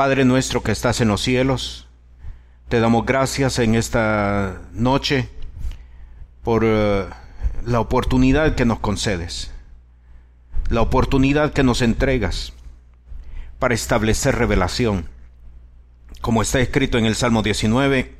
[0.00, 1.86] Padre nuestro que estás en los cielos,
[2.70, 5.28] te damos gracias en esta noche
[6.42, 7.04] por uh,
[7.66, 9.50] la oportunidad que nos concedes,
[10.70, 12.54] la oportunidad que nos entregas
[13.58, 15.06] para establecer revelación.
[16.22, 18.16] Como está escrito en el Salmo 19,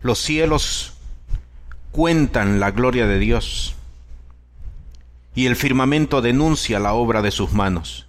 [0.00, 0.94] los cielos
[1.90, 3.74] cuentan la gloria de Dios
[5.34, 8.07] y el firmamento denuncia la obra de sus manos.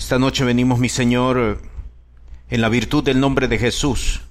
[0.00, 1.60] Esta noche venimos, mi Señor,
[2.48, 4.22] en la virtud del nombre de Jesús,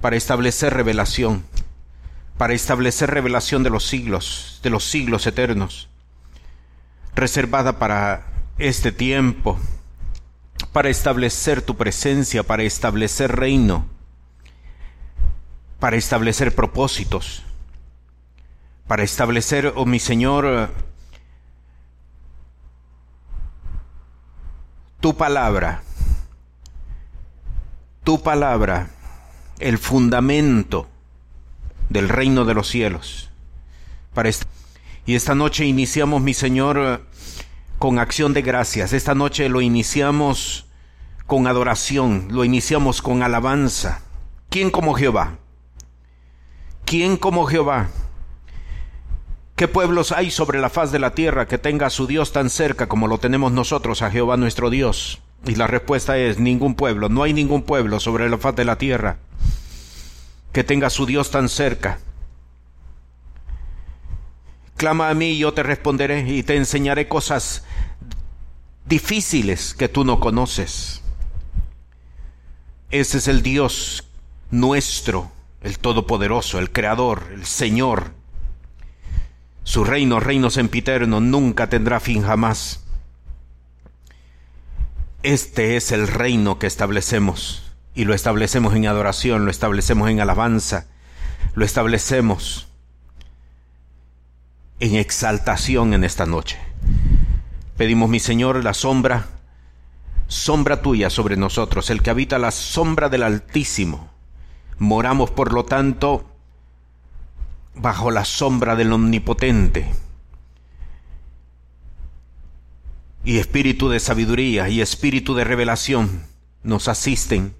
[0.00, 1.44] para establecer revelación,
[2.38, 5.90] para establecer revelación de los siglos, de los siglos eternos,
[7.14, 9.58] reservada para este tiempo,
[10.72, 13.86] para establecer tu presencia, para establecer reino,
[15.78, 17.42] para establecer propósitos,
[18.88, 20.70] para establecer, oh mi Señor,
[25.00, 25.82] tu palabra,
[28.04, 28.90] tu palabra,
[29.58, 30.88] el fundamento
[31.88, 33.30] del reino de los cielos.
[34.14, 34.30] Para
[35.06, 37.02] y esta noche iniciamos, mi Señor,
[37.78, 38.92] con acción de gracias.
[38.92, 40.66] Esta noche lo iniciamos
[41.26, 44.02] con adoración, lo iniciamos con alabanza.
[44.48, 45.38] ¿Quién como Jehová?
[46.84, 47.88] ¿Quién como Jehová?
[49.56, 52.50] ¿Qué pueblos hay sobre la faz de la tierra que tenga a su Dios tan
[52.50, 55.22] cerca como lo tenemos nosotros a Jehová nuestro Dios?
[55.46, 58.76] Y la respuesta es ningún pueblo, no hay ningún pueblo sobre la faz de la
[58.76, 59.16] tierra
[60.52, 62.00] que tenga a su Dios tan cerca.
[64.76, 67.64] Clama a mí y yo te responderé y te enseñaré cosas
[68.84, 71.00] difíciles que tú no conoces.
[72.90, 74.06] Ese es el Dios
[74.50, 75.30] nuestro,
[75.62, 78.12] el Todopoderoso, el Creador, el Señor,
[79.66, 82.84] su reino, reino sempiterno, nunca tendrá fin jamás.
[85.24, 90.86] Este es el reino que establecemos y lo establecemos en adoración, lo establecemos en alabanza,
[91.56, 92.68] lo establecemos
[94.78, 96.58] en exaltación en esta noche.
[97.76, 99.26] Pedimos, mi Señor, la sombra,
[100.28, 104.12] sombra tuya sobre nosotros, el que habita la sombra del Altísimo.
[104.78, 106.35] Moramos, por lo tanto,
[107.76, 109.86] bajo la sombra del Omnipotente.
[113.24, 116.22] Y espíritu de sabiduría y espíritu de revelación
[116.62, 117.54] nos asisten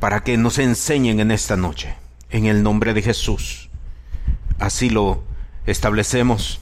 [0.00, 1.94] para que nos enseñen en esta noche,
[2.30, 3.70] en el nombre de Jesús.
[4.58, 5.22] Así lo
[5.66, 6.60] establecemos,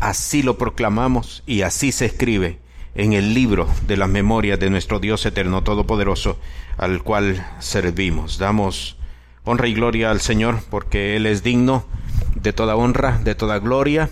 [0.00, 2.58] así lo proclamamos y así se escribe
[2.94, 6.38] en el libro de las memorias de nuestro Dios eterno todopoderoso,
[6.76, 8.38] al cual servimos.
[8.38, 8.97] Damos
[9.48, 11.86] Honra y gloria al Señor, porque Él es digno
[12.34, 14.10] de toda honra, de toda gloria.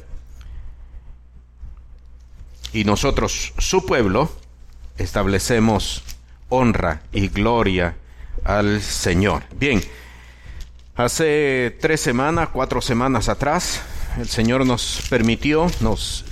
[2.73, 4.31] Y nosotros, su pueblo,
[4.97, 6.03] establecemos
[6.49, 7.99] honra y gloria
[8.45, 9.43] al Señor.
[9.61, 9.83] Bien,
[10.95, 13.83] hace tres semanas, cuatro semanas atrás,
[14.17, 16.25] el Señor nos permitió, nos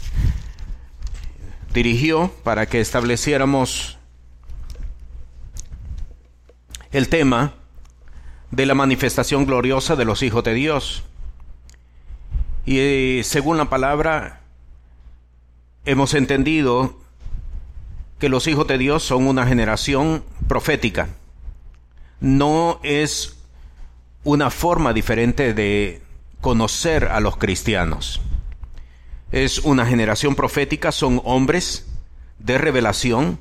[1.75, 3.99] dirigió para que estableciéramos
[6.91, 7.53] el tema
[8.55, 11.03] de la manifestación gloriosa de los hijos de Dios.
[12.65, 14.43] Y eh, según la palabra,
[15.85, 16.97] hemos entendido
[18.21, 21.09] que los hijos de Dios son una generación profética.
[22.21, 23.37] No es
[24.23, 26.01] una forma diferente de
[26.41, 28.21] conocer a los cristianos.
[29.33, 31.89] Es una generación profética, son hombres
[32.39, 33.41] de revelación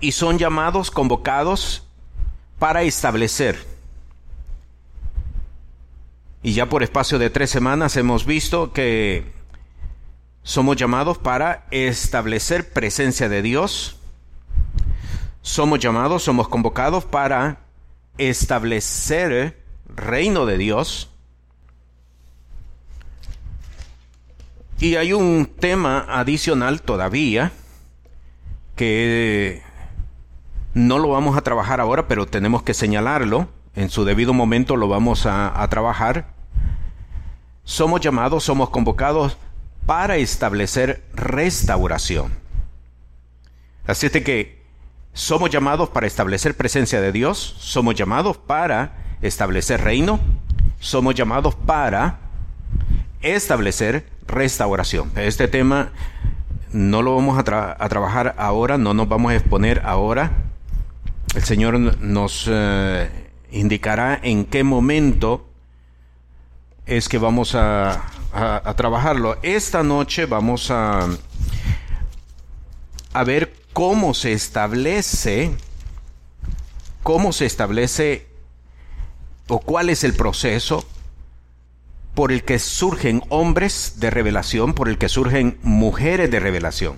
[0.00, 1.87] y son llamados, convocados
[2.58, 3.58] para establecer.
[6.42, 9.32] Y ya por espacio de tres semanas hemos visto que
[10.42, 13.96] somos llamados para establecer presencia de Dios.
[15.42, 17.58] Somos llamados, somos convocados para
[18.18, 21.10] establecer reino de Dios.
[24.80, 27.52] Y hay un tema adicional todavía
[28.76, 29.62] que
[30.78, 33.48] no lo vamos a trabajar ahora, pero tenemos que señalarlo.
[33.74, 36.32] En su debido momento lo vamos a, trabajar.
[37.64, 39.36] Somos llamados, somos convocados
[39.86, 42.32] para establecer restauración.
[43.86, 44.62] Así es de que
[45.12, 50.20] somos llamados para establecer presencia de Dios, somos llamados para establecer reino,
[50.78, 52.20] somos llamados para
[53.20, 55.10] establecer restauración.
[55.16, 55.90] Este tema
[56.72, 60.47] no lo vamos a trabajar ahora, no nos vamos a exponer ahora
[61.34, 63.10] el Señor nos eh,
[63.50, 65.46] indicará en qué momento
[66.86, 68.04] es que vamos a,
[68.76, 69.38] trabajarlo.
[69.42, 71.06] Esta noche vamos a,
[73.12, 75.52] a ver cómo se establece,
[77.02, 78.26] cómo se establece
[79.48, 80.84] o cuál es el proceso
[82.14, 86.96] por el que surgen hombres de revelación, por el que surgen mujeres de revelación.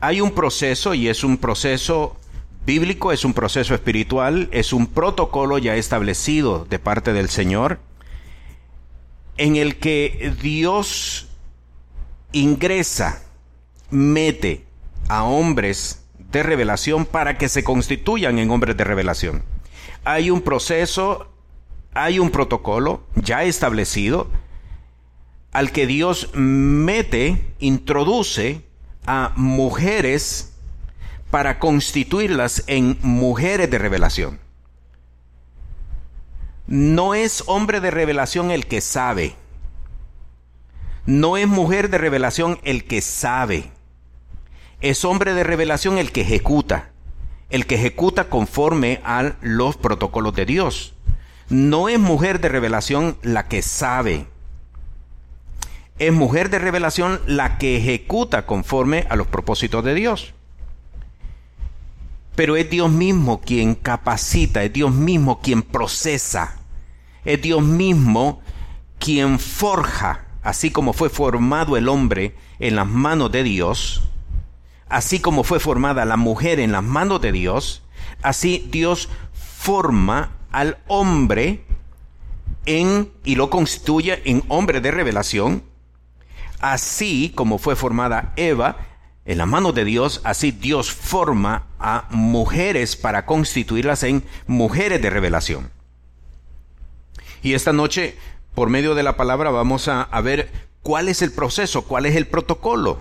[0.00, 2.19] Hay un proceso y es un proceso
[2.66, 7.80] bíblico, es un proceso espiritual, es un protocolo ya establecido de parte del Señor,
[9.36, 11.28] en el que Dios
[12.32, 13.22] ingresa,
[13.90, 14.64] mete
[15.08, 19.42] a hombres de revelación para que se constituyan en hombres de revelación.
[20.04, 21.32] Hay un proceso,
[21.92, 24.28] hay un protocolo ya establecido
[25.52, 28.62] al que Dios mete, introduce
[29.06, 30.49] a mujeres
[31.30, 34.40] para constituirlas en mujeres de revelación.
[36.66, 39.34] No es hombre de revelación el que sabe.
[41.06, 43.70] No es mujer de revelación el que sabe.
[44.80, 46.90] Es hombre de revelación el que ejecuta.
[47.48, 50.94] El que ejecuta conforme a los protocolos de Dios.
[51.48, 54.26] No es mujer de revelación la que sabe.
[55.98, 60.34] Es mujer de revelación la que ejecuta conforme a los propósitos de Dios
[62.34, 66.58] pero es Dios mismo quien capacita, es Dios mismo quien procesa,
[67.24, 68.40] es Dios mismo
[68.98, 74.08] quien forja, así como fue formado el hombre en las manos de Dios,
[74.88, 77.82] así como fue formada la mujer en las manos de Dios,
[78.22, 81.64] así Dios forma al hombre
[82.66, 85.62] en y lo constituye en hombre de revelación,
[86.60, 88.76] así como fue formada Eva
[89.30, 95.08] en la mano de Dios, así Dios forma a mujeres para constituirlas en mujeres de
[95.08, 95.70] revelación.
[97.40, 98.16] Y esta noche,
[98.56, 100.50] por medio de la palabra, vamos a, ver
[100.82, 102.98] cuál es el proceso, cuál es el protocolo.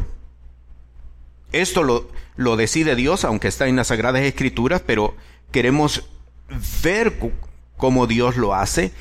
[1.51, 5.15] Esto lo, lo decide Dios, aunque está en las Sagradas Escrituras, pero
[5.51, 6.05] queremos
[6.83, 7.17] ver
[7.75, 8.91] cómo Dios lo hace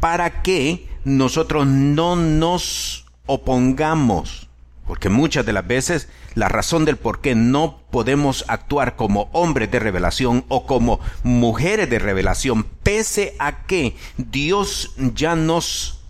[0.00, 4.48] para que nosotros no nos opongamos
[4.86, 9.70] porque muchas de las veces la razón del por qué no podemos actuar como hombres
[9.70, 16.00] de revelación o como mujeres de revelación, pese a que Dios ya nos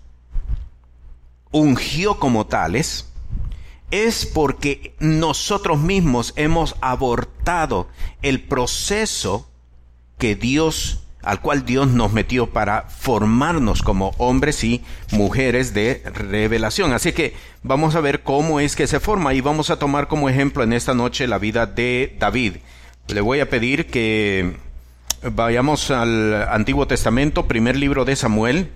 [1.50, 3.08] ungió como tales,
[3.90, 7.88] es porque nosotros mismos hemos abortado
[8.22, 9.48] el proceso
[10.18, 14.82] que Dios al cual Dios nos metió para formarnos como hombres y
[15.12, 16.92] mujeres de revelación.
[16.92, 20.28] Así que vamos a ver cómo es que se forma y vamos a tomar como
[20.28, 22.56] ejemplo en esta noche la vida de David.
[23.08, 24.56] Le voy a pedir que
[25.22, 28.70] vayamos al Antiguo Testamento, primer libro de Samuel,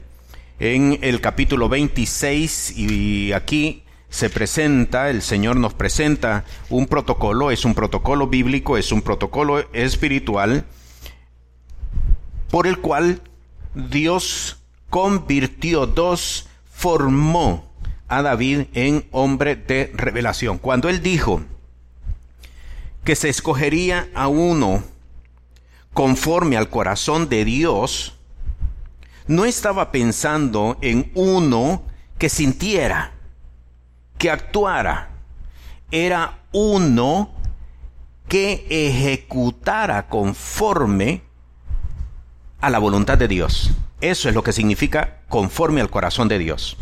[0.59, 7.65] en el capítulo 26 y aquí se presenta, el Señor nos presenta un protocolo, es
[7.65, 10.65] un protocolo bíblico, es un protocolo espiritual,
[12.51, 13.23] por el cual
[13.75, 14.59] Dios
[14.91, 17.67] convirtió, dos, formó
[18.09, 20.59] a David en hombre de revelación.
[20.59, 21.43] Cuando él dijo
[23.05, 24.83] que se escogería a uno
[25.93, 28.15] conforme al corazón de Dios,
[29.27, 31.83] no estaba pensando en uno
[32.19, 33.13] que sintiera,
[34.19, 35.11] que actuara.
[35.91, 37.31] Era uno
[38.29, 41.26] que ejecutara conforme
[42.61, 43.71] a la voluntad de Dios.
[44.01, 46.77] Eso es lo que significa conforme al corazón de Dios.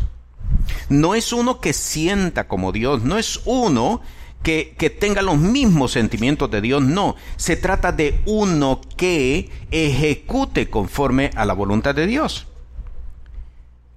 [0.89, 4.01] No es uno que sienta como Dios, no es uno
[4.43, 7.17] que, que, tenga los mismos sentimientos de Dios, no.
[7.37, 12.47] Se trata de uno que ejecute conforme a la voluntad de Dios.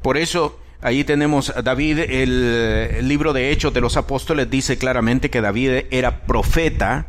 [0.01, 5.29] Por eso, ahí tenemos a David, el libro de Hechos de los Apóstoles dice claramente
[5.29, 7.07] que David era profeta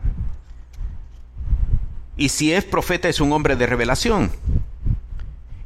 [2.18, 4.32] y si es profeta es un hombre de revelación.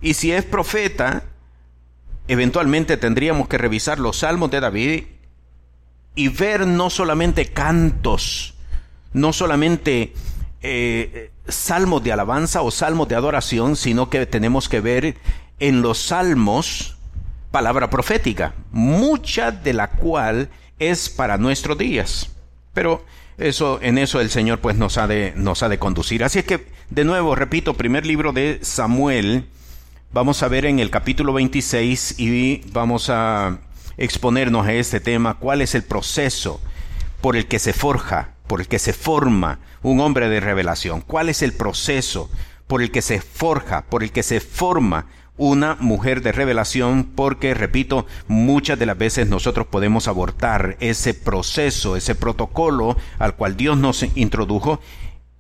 [0.03, 1.25] Y si es profeta,
[2.29, 5.05] eventualmente tendríamos que revisar los salmos de David
[6.15, 8.55] y ver no solamente cantos,
[9.15, 10.13] no solamente
[10.61, 15.17] eh, salmos de alabanza o salmos de adoración, sino que tenemos que ver
[15.59, 16.99] en los salmos
[17.51, 22.31] palabra profética, mucha de la cual es para nuestros días.
[22.75, 23.05] Pero
[23.39, 26.25] eso, en eso el Señor pues nos ha de, nos ha de conducir.
[26.25, 29.47] Así es que, de nuevo, repito, primer libro de Samuel,
[30.13, 33.59] vamos a ver en el capítulo 26 y vamos a
[33.97, 36.61] exponernos a este tema, cuál es el proceso
[37.21, 41.29] por el que se forja, por el que se forma un hombre de revelación, cuál
[41.29, 42.31] es el proceso
[42.67, 45.07] por el que se forja, por el que se forma
[45.43, 51.97] una mujer de revelación porque, repito, muchas de las veces nosotros podemos abortar ese proceso,
[51.97, 54.79] ese protocolo al cual Dios nos introdujo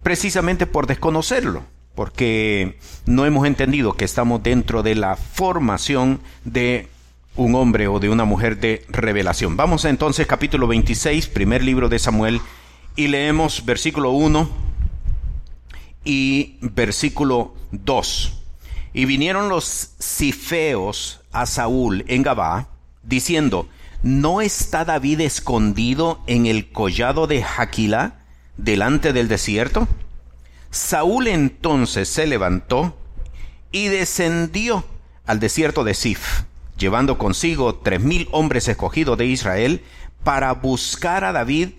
[0.02, 1.62] precisamente por desconocerlo,
[1.94, 6.88] porque no hemos entendido que estamos dentro de la formación de
[7.37, 9.56] un hombre o de una mujer de revelación.
[9.56, 12.40] Vamos entonces capítulo 26, primer libro de Samuel,
[12.97, 14.49] y leemos versículo 1
[16.04, 18.41] y versículo 2.
[18.92, 22.68] Y vinieron los cifeos a Saúl en Gabá,
[23.02, 23.68] diciendo,
[24.02, 28.20] ¿no está David escondido en el collado de Jaquila
[28.56, 29.88] delante del desierto?
[30.70, 32.96] Saúl entonces se levantó
[33.72, 34.84] y descendió
[35.26, 36.42] al desierto de Sif,
[36.76, 39.82] llevando consigo tres mil hombres escogidos de Israel
[40.25, 41.70] para buscar a David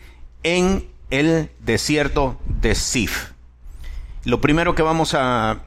[0.44, 3.32] en el desierto de Sif.
[4.26, 5.64] Lo primero que vamos a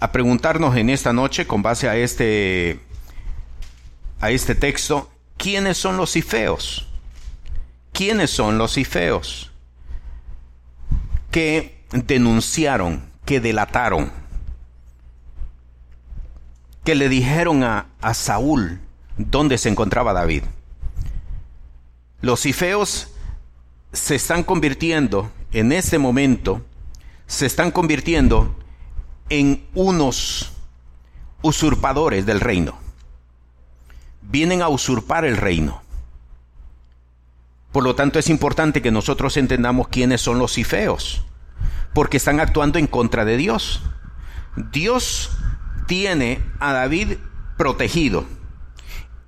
[0.00, 2.80] a preguntarnos en esta noche, con base a este,
[4.20, 6.88] a este texto, ¿quiénes son los cifeos?
[7.92, 9.52] ¿Quiénes son los cifeos?
[11.30, 14.10] Que denunciaron, que delataron,
[16.82, 18.80] que le dijeron a, a Saúl
[19.18, 20.44] dónde se encontraba David.
[22.22, 23.08] Los cifeos
[23.92, 26.64] se están convirtiendo en este momento,
[27.26, 28.59] se están convirtiendo
[29.30, 30.52] en unos
[31.42, 32.78] usurpadores del reino.
[34.20, 35.82] Vienen a usurpar el reino.
[37.72, 41.24] Por lo tanto, es importante que nosotros entendamos quiénes son los cifeos,
[41.94, 43.82] porque están actuando en contra de Dios.
[44.72, 45.30] Dios
[45.86, 47.14] tiene a David
[47.56, 48.24] protegido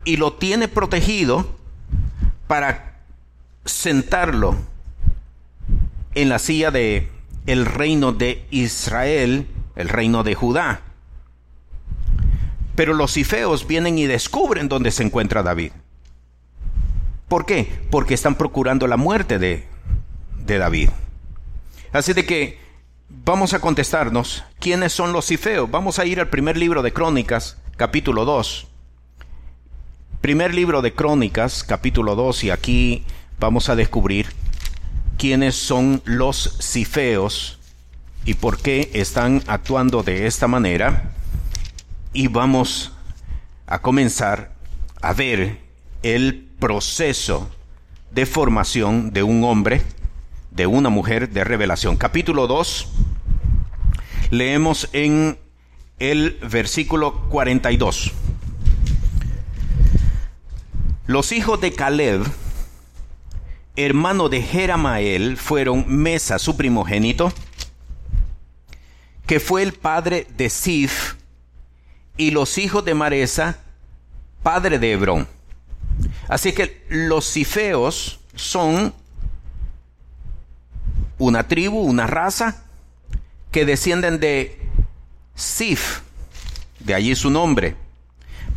[0.05, 1.57] y lo tiene protegido
[2.49, 3.01] para
[3.65, 4.57] sentarlo
[6.15, 7.09] en la silla de
[7.47, 10.81] el reino de Israel el reino de Judá.
[12.75, 15.73] Pero los cifeos vienen y descubren dónde se encuentra David.
[17.29, 17.81] ¿Por qué?
[17.91, 19.67] Porque están procurando la muerte de,
[20.45, 20.91] de David.
[21.93, 22.59] Así de que
[23.25, 25.71] vamos a contestarnos quiénes son los cifeos.
[25.71, 28.67] Vamos a ir al primer libro de Crónicas, capítulo 2.
[30.21, 33.05] Primer libro de Crónicas, capítulo 2, y aquí
[33.41, 34.27] vamos a descubrir
[35.19, 37.59] quiénes son los cifeos
[38.25, 41.13] y por qué están actuando de esta manera.
[42.13, 42.93] Y vamos
[43.67, 44.53] a comenzar
[45.01, 45.59] a ver
[46.03, 47.51] el proceso
[48.11, 49.83] de formación de un hombre,
[50.51, 51.97] de una mujer de revelación.
[51.97, 52.89] Capítulo 2,
[54.31, 55.39] leemos en
[55.99, 58.13] el versículo 42.
[61.07, 62.23] Los hijos de Caleb,
[63.77, 67.33] hermano de Jeramael, fueron Mesa, su primogénito,
[69.27, 71.15] que fue el padre de Sif,
[72.17, 73.59] y los hijos de Maresa,
[74.43, 75.27] padre de Hebrón.
[76.29, 78.95] Así que los sifeos son
[81.19, 82.65] una tribu, una raza,
[83.51, 84.59] que descienden de
[85.35, 86.01] Sif,
[86.81, 87.77] de allí su nombre.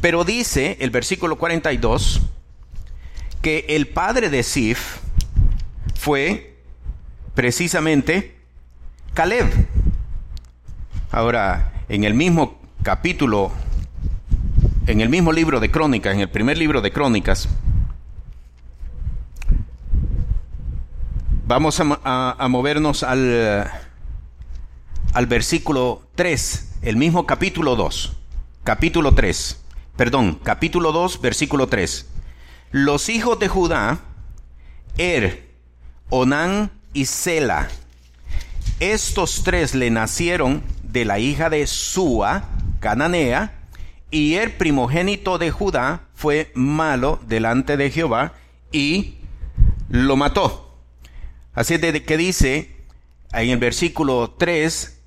[0.01, 2.21] Pero dice el versículo 42
[3.41, 4.97] que el padre de Sif
[5.95, 6.55] fue
[7.33, 8.35] precisamente
[9.13, 9.45] Caleb.
[11.15, 13.49] Ahora, en el mismo capítulo,
[14.85, 17.47] en el mismo libro de Crónicas, en el primer libro de Crónicas,
[21.47, 23.71] vamos a, movernos al,
[25.13, 28.17] al versículo 3, el mismo capítulo 2,
[28.65, 29.63] capítulo 3,
[29.95, 32.09] perdón, capítulo 2, versículo 3.
[32.71, 33.99] Los hijos de Judá,
[34.97, 35.49] Er,
[36.09, 37.69] Onán y Sela,
[38.81, 40.61] estos tres le nacieron
[40.95, 42.45] de la hija de Sua,
[42.79, 43.67] cananea,
[44.11, 48.31] y el primogénito de Judá fue malo delante de Jehová
[48.71, 49.15] y
[49.89, 50.79] lo mató.
[51.53, 52.77] Así de que dice
[53.33, 55.01] en el versículo 3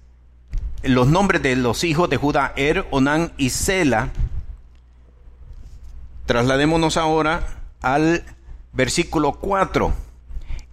[0.83, 4.11] los nombres de los hijos de Judá, Er, Onán y Sela.
[6.27, 7.47] Trasladémonos ahora
[7.81, 8.25] al
[8.75, 9.95] versículo 4.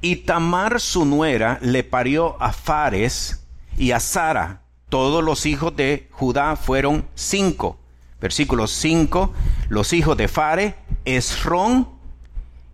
[0.02, 3.46] Y Tamar su nuera le parió a Fares
[3.78, 7.78] y a Sara, todos los hijos de Judá fueron cinco.
[8.22, 9.34] Versículo 5,
[9.70, 11.90] los hijos de Fare, Esrón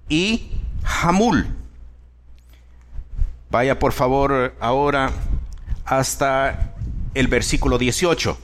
[0.07, 0.51] y
[1.01, 1.47] Hamul.
[3.49, 5.11] Vaya por favor ahora
[5.83, 6.75] hasta
[7.15, 8.37] el versículo 18.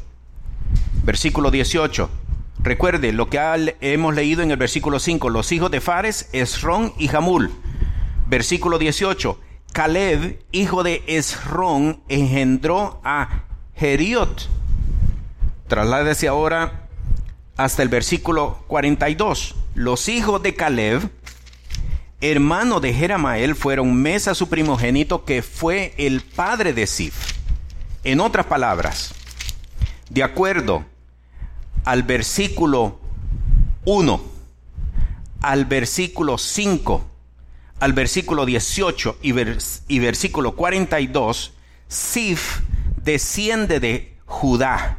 [1.03, 2.09] Versículo 18.
[2.59, 3.39] Recuerde lo que
[3.79, 5.29] hemos leído en el versículo 5.
[5.29, 7.51] Los hijos de Fares, Esrón y Hamul.
[8.27, 9.39] Versículo 18.
[9.71, 13.43] Caleb, hijo de Esrón, engendró a
[13.79, 14.49] Heriot.
[15.67, 16.87] Trasládese ahora
[17.57, 19.55] hasta el versículo 42.
[19.75, 21.09] Los hijos de Caleb,
[22.21, 27.33] hermano de Jeramael, fueron Mesa su primogénito, que fue el padre de Sif.
[28.03, 29.13] En otras palabras,
[30.09, 30.85] de acuerdo
[31.83, 32.99] al versículo
[33.85, 34.21] 1,
[35.41, 37.05] al versículo 5,
[37.79, 39.33] al versículo 18 y,
[39.87, 41.53] y versículo 42,
[41.87, 42.61] Sif
[43.07, 44.97] desciende de Judá.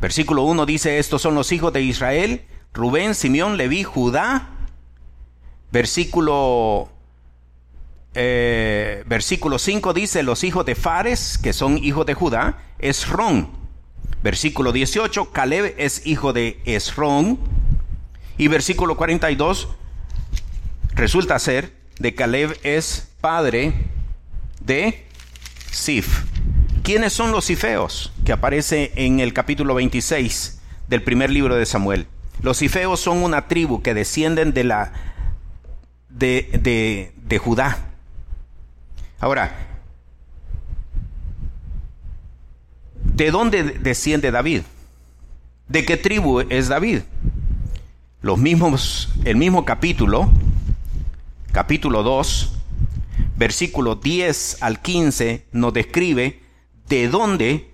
[0.00, 4.48] Versículo 1 dice, estos son los hijos de Israel, Rubén, Simeón, Leví, Judá.
[5.70, 6.88] Versículo,
[8.14, 13.50] eh, versículo 5 dice, los hijos de Fares, que son hijos de Judá, Esrón.
[14.22, 17.38] Versículo 18, Caleb es hijo de Esrón.
[18.38, 19.68] Y versículo 42,
[20.94, 23.74] resulta ser de Caleb es padre
[24.60, 25.06] de
[25.70, 26.35] Sif.
[26.86, 28.12] ¿Quiénes son los cifeos?
[28.24, 32.06] Que aparece en el capítulo 26 del primer libro de Samuel.
[32.42, 34.92] Los cifeos son una tribu que descienden de la
[36.08, 37.76] de, de Judá.
[39.18, 39.80] Ahora,
[43.02, 44.62] ¿de dónde desciende David?
[45.66, 47.00] ¿De qué tribu es David?
[48.22, 50.30] Los mismos, el mismo capítulo,
[51.50, 52.52] capítulo 2,
[53.36, 56.45] versículo 10 al 15, nos describe
[56.88, 57.70] de dónde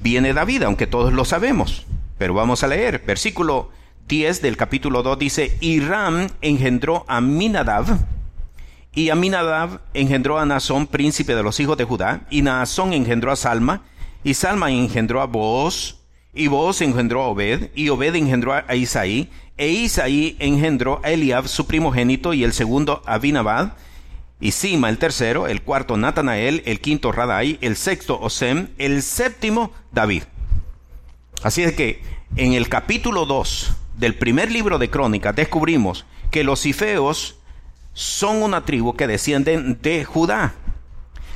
[0.00, 1.86] viene David, aunque todos lo sabemos.
[2.18, 3.02] Pero vamos a leer.
[3.06, 3.70] Versículo
[4.08, 7.98] 10 del capítulo 2 dice, Ram engendró a Minadab,
[8.94, 13.36] y Aminadab engendró a Nazón, príncipe de los hijos de Judá, y Nazón engendró a
[13.36, 13.82] Salma,
[14.22, 15.96] y Salma engendró a Booz,
[16.32, 21.48] y Booz engendró a Obed, y Obed engendró a Isaí, e Isaí engendró a Eliab,
[21.48, 23.72] su primogénito, y el segundo a Binabad,
[24.40, 29.72] y Sima el tercero, el cuarto Natanael, el quinto Radai, el sexto Osem, el séptimo
[29.92, 30.24] David.
[31.42, 32.02] Así es que
[32.36, 37.36] en el capítulo 2 del primer libro de Crónicas descubrimos que los cifeos
[37.92, 40.54] son una tribu que descienden de Judá,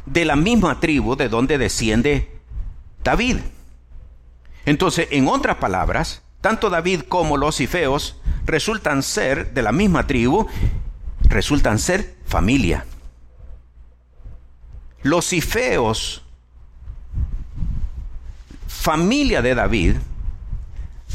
[0.07, 2.29] de la misma tribu de donde desciende
[3.05, 3.37] David.
[4.67, 10.47] Entonces, en otras palabras, tanto David como los cifeos resultan ser de la misma tribu,
[11.29, 12.85] resultan ser familia.
[15.03, 16.23] Los cifeos,
[18.67, 19.97] familia de David,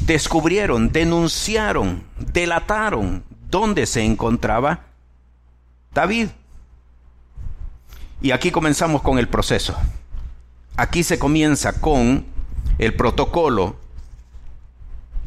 [0.02, 4.86] descubrieron, denunciaron, delataron dónde se encontraba
[5.93, 6.30] David.
[8.21, 9.78] Y aquí comenzamos con el proceso.
[10.78, 12.26] Aquí se comienza con
[12.80, 13.76] el protocolo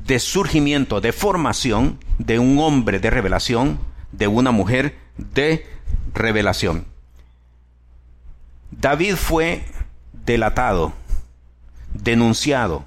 [0.06, 3.78] de surgimiento, de formación de un hombre de revelación,
[4.12, 5.66] de una mujer de
[6.14, 6.86] revelación.
[8.70, 9.64] David fue
[10.12, 10.92] delatado,
[11.94, 12.84] denunciado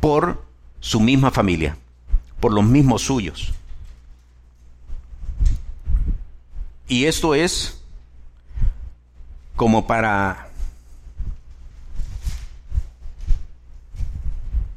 [0.00, 0.44] por
[0.80, 1.76] su misma familia,
[2.40, 3.52] por los mismos suyos.
[6.88, 7.82] Y esto es
[9.56, 10.48] como para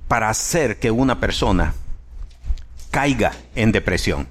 [0.07, 1.73] para hacer que una persona
[2.91, 4.27] caiga en depresión.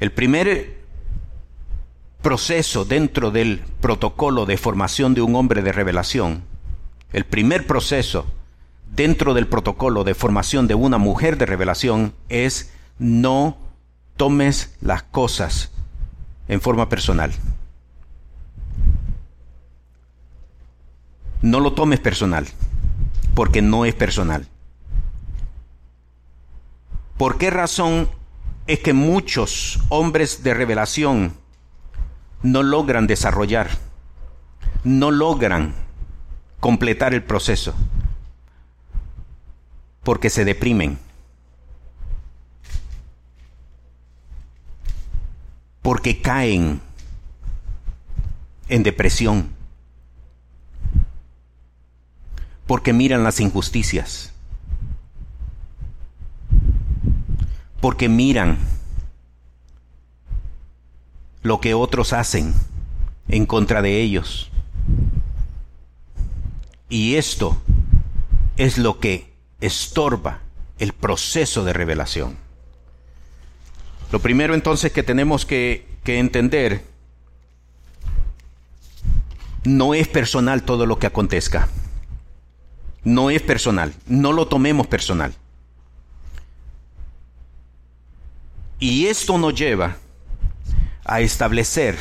[0.00, 0.80] El primer
[2.22, 6.42] proceso dentro del protocolo de formación de un hombre de revelación,
[7.12, 8.26] el primer proceso
[8.90, 13.58] dentro del protocolo de formación de una mujer de revelación es no
[14.16, 15.70] tomes las cosas
[16.48, 17.32] en forma personal.
[21.42, 22.46] No lo tomes personal,
[23.34, 24.46] porque no es personal.
[27.16, 28.08] ¿Por qué razón
[28.70, 31.34] es que muchos hombres de revelación
[32.44, 33.68] no logran desarrollar,
[34.84, 35.74] no logran
[36.60, 37.74] completar el proceso,
[40.04, 41.00] porque se deprimen,
[45.82, 46.80] porque caen
[48.68, 49.48] en depresión,
[52.68, 54.29] porque miran las injusticias,
[57.80, 58.58] porque miran
[61.42, 62.54] lo que otros hacen
[63.28, 64.50] en contra de ellos.
[66.88, 67.56] Y esto
[68.56, 70.40] es lo que estorba
[70.78, 72.36] el proceso de revelación.
[74.12, 76.84] Lo primero entonces que tenemos que, que entender,
[79.64, 81.68] no es personal todo lo que acontezca.
[83.04, 85.34] No es personal, no lo tomemos personal.
[88.80, 89.98] Y esto nos lleva
[91.04, 91.96] a establecer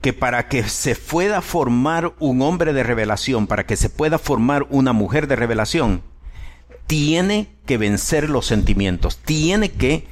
[0.00, 4.66] que para que se pueda formar un hombre de revelación, para que se pueda formar
[4.70, 6.02] una mujer de revelación,
[6.86, 10.06] tiene que vencer los sentimientos, tiene que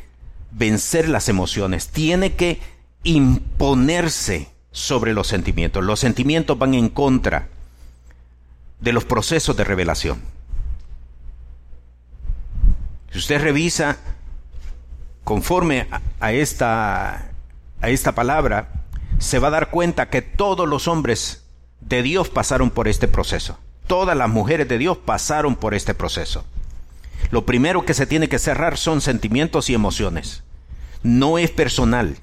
[0.51, 2.61] vencer las emociones, tiene que
[3.05, 5.85] imponerse sobre los sentimientos.
[5.85, 7.49] Los sentimientos van en contra
[8.81, 10.21] de los procesos de revelación.
[13.13, 13.99] Si usted revisa
[15.27, 15.89] conforme
[16.21, 17.33] a esta,
[17.81, 18.85] a esta palabra,
[19.19, 21.43] se va a dar cuenta que todos los hombres
[21.81, 23.59] de Dios pasaron por este proceso.
[23.89, 26.45] Todas las mujeres de Dios pasaron por este proceso.
[27.33, 30.45] Lo primero que se tiene que cerrar son sentimientos y emociones.
[31.03, 32.19] No es personal.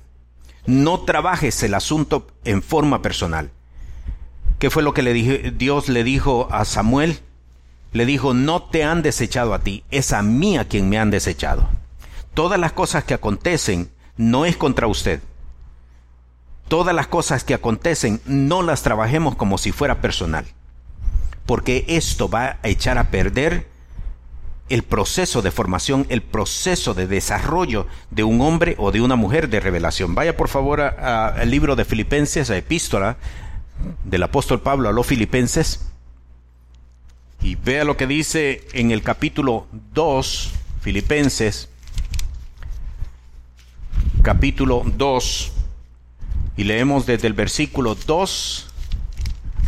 [0.65, 3.49] No trabajes el asunto en forma personal.
[4.59, 5.03] ¿Qué fue lo que
[5.51, 7.19] Dios le dijo a Samuel?
[7.91, 11.11] Le dijo, no te han desechado a ti, es a mí a quien me han
[11.11, 11.67] desechado.
[12.34, 15.22] Todas las cosas que acontecen no es contra usted.
[16.67, 20.46] Todas las cosas que acontecen no las trabajemos como si fuera personal.
[21.46, 23.67] Porque esto va a echar a perder
[24.69, 29.50] el proceso de formación, el proceso de desarrollo de un hombre o de una mujer
[29.50, 30.15] de revelación.
[30.15, 33.17] Vaya por favor al libro de Filipenses, a epístola
[34.04, 35.88] del apóstol Pablo a los filipenses,
[37.41, 41.69] y vea lo que dice en el capítulo 2, Filipenses,
[44.21, 45.52] capítulo 2,
[46.58, 48.67] y leemos desde el versículo 2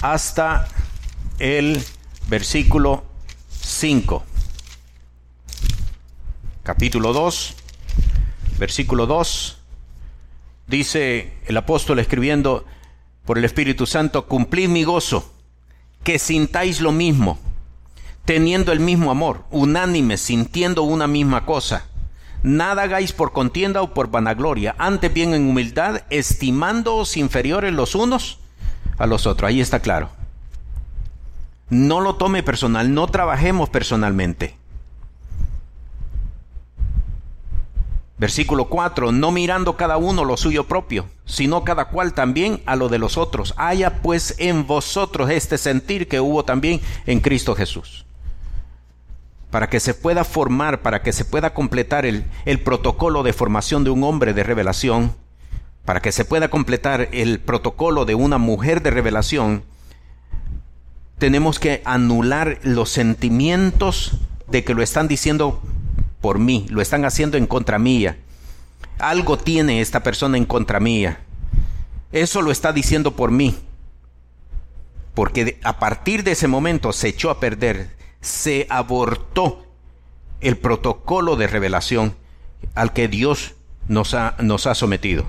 [0.02, 0.68] hasta
[1.40, 1.84] el
[2.30, 3.04] versículo
[3.50, 4.24] 5
[6.66, 7.54] capítulo 2,
[8.58, 9.60] versículo 2,
[10.66, 12.66] dice el apóstol escribiendo
[13.24, 15.32] por el Espíritu Santo, cumplid mi gozo,
[16.04, 17.38] que sintáis lo mismo,
[18.26, 21.86] teniendo el mismo amor, unánime, sintiendo una misma cosa.
[22.46, 28.38] Nada hagáis por contienda o por vanagloria, antes bien en humildad, estimándoos inferiores los unos
[29.00, 29.50] a los otros.
[29.50, 30.12] Ahí está claro.
[31.72, 34.56] No lo tome personal, no trabajemos personalmente.
[38.20, 42.90] Versículo 4, no mirando cada uno lo suyo propio, sino cada cual también a lo
[42.90, 43.56] de los otros.
[43.58, 48.06] Haya pues en vosotros este sentir que hubo también en Cristo Jesús.
[49.52, 53.84] Para que se pueda formar, para que se pueda completar el, el protocolo de formación
[53.84, 55.14] de un hombre de revelación,
[55.86, 59.64] para que se pueda completar el protocolo de una mujer de revelación,
[61.18, 65.62] tenemos que anular los sentimientos de que lo están diciendo
[66.22, 68.18] por mí, lo están haciendo en contra mía.
[68.98, 71.20] Algo tiene esta persona en contra mía.
[72.12, 73.56] Eso lo está diciendo por mí.
[75.14, 79.66] Porque a partir de ese momento se echó a perder, se abortó
[80.42, 82.16] el protocolo de revelación
[82.74, 83.54] al que Dios
[83.88, 85.26] nos ha, nos ha sometido.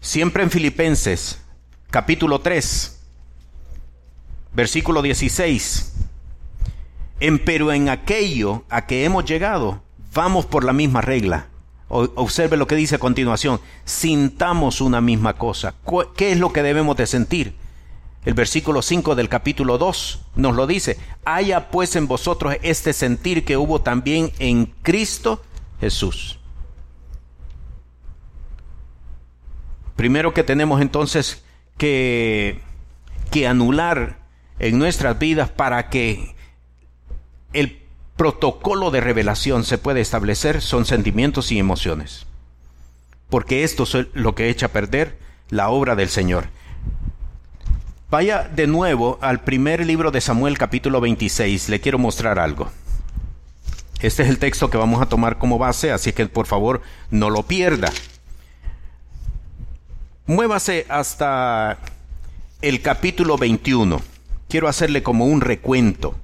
[0.00, 1.42] Siempre en Filipenses,
[1.90, 3.00] capítulo 3,
[4.52, 5.90] versículo 16
[7.44, 9.82] pero en aquello a que hemos llegado,
[10.14, 11.46] vamos por la misma regla.
[11.88, 13.60] observe lo que dice a continuación.
[13.84, 15.74] Sintamos una misma cosa.
[16.16, 17.54] ¿Qué es lo que debemos de sentir?
[18.24, 20.98] El versículo 5 del capítulo 2 nos lo dice.
[21.24, 25.42] Haya pues en vosotros este sentir que hubo también en Cristo
[25.80, 26.38] Jesús.
[29.96, 31.44] Primero que tenemos entonces
[31.78, 32.60] que,
[33.30, 34.18] que anular
[34.58, 36.34] en nuestras vidas para que
[37.54, 37.82] el
[38.16, 42.26] protocolo de revelación se puede establecer son sentimientos y emociones.
[43.30, 46.48] Porque esto es lo que echa a perder la obra del Señor.
[48.10, 51.68] Vaya de nuevo al primer libro de Samuel capítulo 26.
[51.68, 52.68] Le quiero mostrar algo.
[54.00, 57.30] Este es el texto que vamos a tomar como base, así que por favor no
[57.30, 57.92] lo pierda.
[60.26, 61.78] Muévase hasta
[62.62, 64.00] el capítulo 21.
[64.48, 66.16] Quiero hacerle como un recuento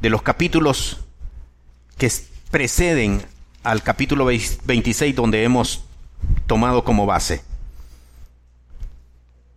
[0.00, 1.00] de los capítulos
[1.98, 2.08] que
[2.52, 3.20] preceden
[3.64, 5.86] al capítulo 26 donde hemos
[6.46, 7.42] tomado como base.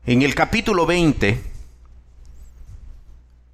[0.07, 1.39] En el capítulo 20,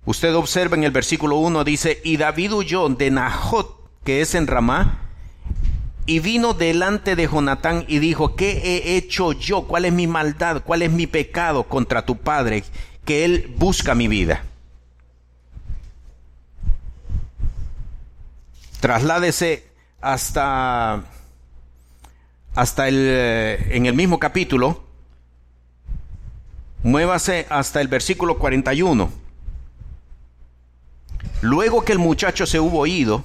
[0.06, 4.48] usted observa en el versículo 1, dice, y David huyó de Nahot, que es en
[4.48, 5.02] Ramá,
[6.06, 9.64] y vino delante de Jonatán y dijo, ¿qué he hecho yo?
[9.68, 10.64] ¿Cuál es mi maldad?
[10.64, 12.64] ¿Cuál es mi pecado contra tu padre?
[13.04, 14.44] Que él busca mi vida.
[18.84, 19.66] trasládese
[20.02, 21.06] hasta,
[22.54, 24.83] hasta el, eh, en el mismo capítulo,
[26.84, 29.10] muévase hasta el versículo 41.
[31.42, 33.24] Luego que el muchacho se hubo ido,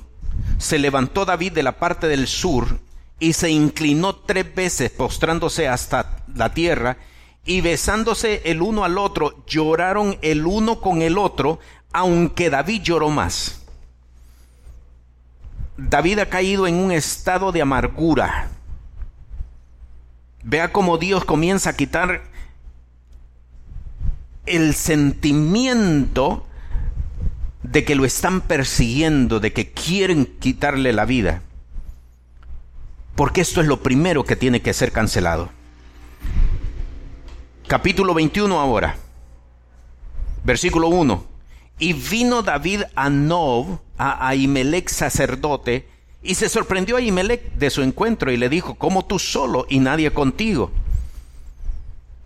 [0.58, 2.78] se levantó David de la parte del sur
[3.20, 6.96] y se inclinó tres veces postrándose hasta la tierra
[7.44, 11.60] y besándose el uno al otro, lloraron el uno con el otro,
[11.92, 13.62] aunque David lloró más.
[15.76, 18.50] David ha caído en un estado de amargura.
[20.42, 22.22] Vea cómo Dios comienza a quitar
[24.48, 26.46] el sentimiento
[27.62, 31.42] de que lo están persiguiendo, de que quieren quitarle la vida.
[33.14, 35.50] Porque esto es lo primero que tiene que ser cancelado.
[37.66, 38.96] Capítulo 21 ahora.
[40.44, 41.24] Versículo 1.
[41.80, 45.86] Y vino David a Nob, a Ahimelech sacerdote,
[46.22, 49.78] y se sorprendió a Ahimelech de su encuentro y le dijo, ¿cómo tú solo y
[49.78, 50.70] nadie contigo?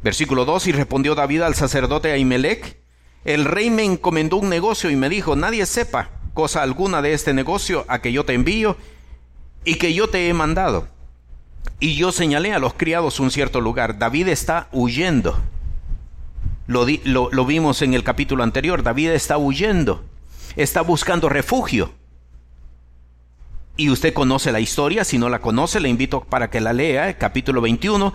[0.03, 2.77] Versículo 2, y respondió David al sacerdote Ahimelech,
[3.25, 7.35] el rey me encomendó un negocio y me dijo, nadie sepa cosa alguna de este
[7.35, 8.77] negocio a que yo te envío
[9.65, 10.89] y que yo te he mandado.
[11.79, 13.99] Y yo señalé a los criados un cierto lugar.
[13.99, 15.39] David está huyendo.
[16.67, 16.87] Lo,
[17.45, 18.83] vimos en el capítulo anterior.
[18.83, 20.05] David está huyendo.
[20.57, 21.93] Está buscando refugio.
[23.77, 25.05] Y usted conoce la historia.
[25.05, 27.19] Si no la conoce, le invito para que la lea.
[27.19, 28.13] Capítulo 21.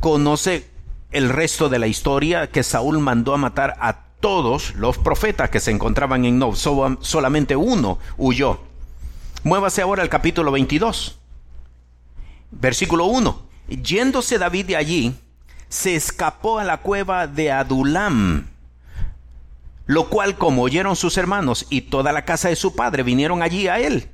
[0.00, 0.68] Conoce
[1.14, 5.60] el resto de la historia que Saúl mandó a matar a todos los profetas que
[5.60, 6.56] se encontraban en Nob.
[6.56, 8.58] solamente uno huyó.
[9.44, 11.16] Muévase ahora al capítulo 22.
[12.50, 13.42] Versículo 1.
[13.68, 15.14] Yéndose David de allí,
[15.68, 18.48] se escapó a la cueva de Adulam,
[19.86, 23.68] lo cual como oyeron sus hermanos y toda la casa de su padre vinieron allí
[23.68, 24.08] a él,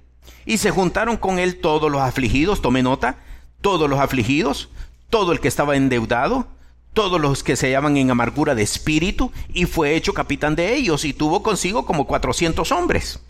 [0.45, 3.17] y se juntaron con él todos los afligidos, tome nota,
[3.61, 4.69] todos los afligidos,
[5.09, 6.47] todo el que estaba endeudado,
[6.93, 11.05] todos los que se hallaban en amargura de espíritu, y fue hecho capitán de ellos,
[11.05, 13.21] y tuvo consigo como cuatrocientos hombres.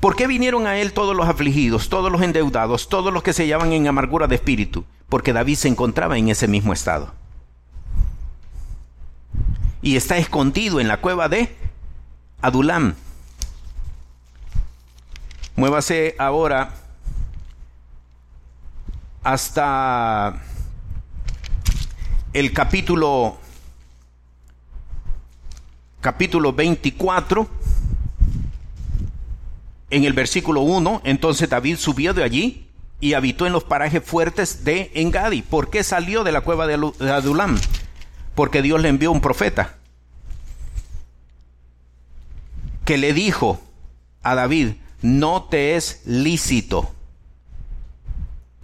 [0.00, 3.42] ¿Por qué vinieron a él todos los afligidos, todos los endeudados, todos los que se
[3.42, 4.84] hallaban en amargura de espíritu?
[5.08, 7.12] Porque David se encontraba en ese mismo estado.
[9.82, 11.56] Y está escondido en la cueva de
[12.42, 12.94] Adulam.
[15.56, 16.74] Muévase ahora
[19.26, 20.40] hasta
[22.32, 23.38] el capítulo
[26.00, 27.48] capítulo 24
[29.90, 32.68] en el versículo 1, entonces David subió de allí
[33.00, 35.42] y habitó en los parajes fuertes de Engadi.
[35.42, 36.74] ¿Por qué salió de la cueva de
[37.10, 37.58] Adulam?
[38.36, 39.74] Porque Dios le envió un profeta
[42.84, 43.60] que le dijo
[44.22, 46.92] a David, no te es lícito.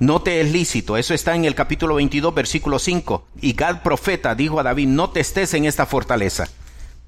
[0.02, 0.96] No te es lícito.
[0.96, 3.24] Eso está en el capítulo 22, versículo 5.
[3.40, 6.48] Y Gad profeta dijo a David, no te estés en esta fortaleza.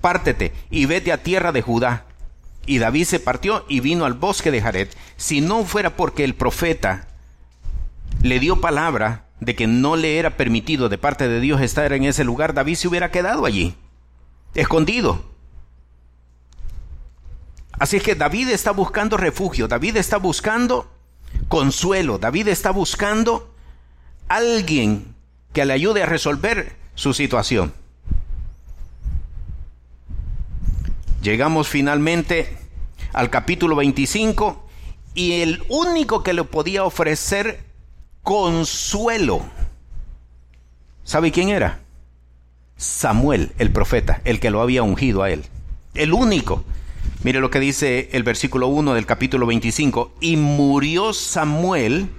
[0.00, 2.06] Pártete y vete a tierra de Judá
[2.66, 4.88] y David se partió y vino al bosque de Jared.
[5.16, 7.08] Si no fuera porque el profeta
[8.22, 12.04] le dio palabra de que no le era permitido de parte de Dios estar en
[12.04, 13.74] ese lugar, David se hubiera quedado allí,
[14.54, 15.20] escondido.
[17.72, 20.93] Así es que David está buscando refugio, David está buscando
[21.48, 23.54] consuelo, David está buscando
[24.28, 25.14] alguien
[25.52, 27.72] que le ayude a resolver su situación.
[31.22, 32.56] Llegamos finalmente
[33.12, 34.68] al capítulo 25
[35.14, 37.64] y el único que le podía ofrecer
[38.22, 39.42] consuelo,
[41.04, 41.80] ¿sabe quién era?
[42.76, 45.44] Samuel, el profeta, el que lo había ungido a él.
[45.94, 46.64] El único.
[47.24, 50.12] Mire lo que dice el versículo 1 del capítulo 25.
[50.20, 52.10] Y murió Samuel.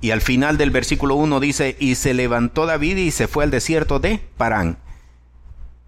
[0.00, 3.50] Y al final del versículo 1 dice, y se levantó David y se fue al
[3.50, 4.78] desierto de Parán.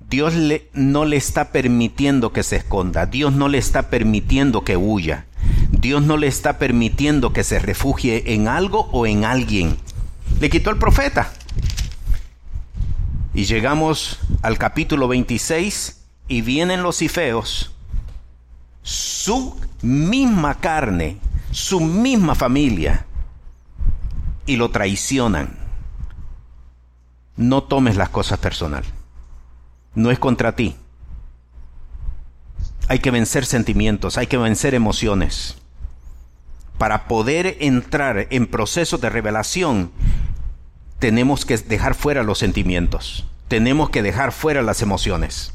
[0.09, 0.35] Dios
[0.73, 5.27] no le está permitiendo que se esconda, Dios no le está permitiendo que huya,
[5.71, 9.77] Dios no le está permitiendo que se refugie en algo o en alguien.
[10.41, 11.33] Le quitó el profeta.
[13.37, 17.73] Y llegamos al capítulo 26 y vienen los ifeos,
[18.83, 21.19] su misma carne,
[21.53, 23.07] su misma familia,
[24.45, 25.57] y lo traicionan.
[27.37, 28.83] No tomes las cosas personal
[29.97, 30.77] no es contra ti.
[32.87, 35.57] Hay que vencer sentimientos, hay que vencer emociones.
[36.79, 39.91] Para poder entrar en procesos de revelación,
[40.99, 45.53] tenemos que dejar fuera los sentimientos, tenemos que dejar fuera las emociones.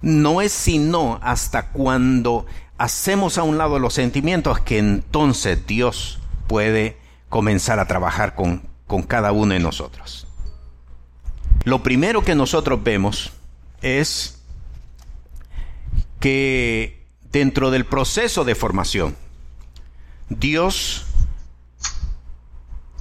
[0.00, 2.46] No es sino hasta cuando
[2.78, 6.96] hacemos a un lado los sentimientos que entonces Dios puede
[7.28, 10.26] comenzar a trabajar con, con cada uno de nosotros.
[11.64, 13.32] Lo primero que nosotros vemos
[13.82, 14.40] es
[16.20, 19.16] que dentro del proceso de formación,
[20.28, 21.07] Dios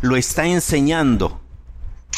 [0.02, 1.40] lo está enseñando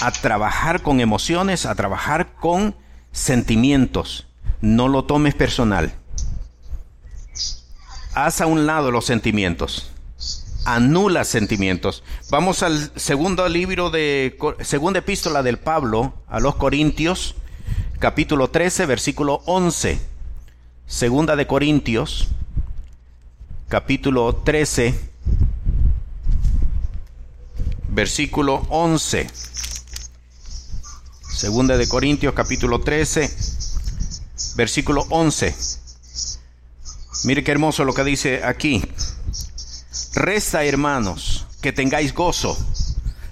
[0.02, 2.76] a trabajar con emociones, a trabajar con
[3.12, 4.28] sentimientos.
[4.62, 5.94] No lo tomes personal.
[8.14, 9.92] Haz a un lado los sentimientos.
[10.66, 12.04] Anula sentimientos.
[12.30, 17.36] Vamos al segundo libro de segunda epístola del Pablo a los Corintios,
[18.00, 20.00] capítulo 13, versículo 11.
[20.86, 22.28] Segunda de Corintios,
[23.70, 25.09] capítulo 13,
[28.00, 29.28] versículo 11.
[31.34, 33.30] Segunda de Corintios capítulo 13,
[34.56, 35.54] versículo 11.
[37.26, 38.82] Mire qué hermoso lo que dice aquí.
[40.14, 42.58] Resta, hermanos, que tengáis gozo,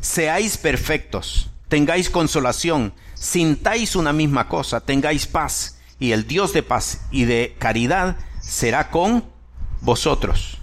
[0.02, 7.00] seáis perfectos, tengáis consolación, sintáis una misma cosa, tengáis paz, y el Dios de paz
[7.10, 9.24] y de caridad será con
[9.80, 10.58] vosotros.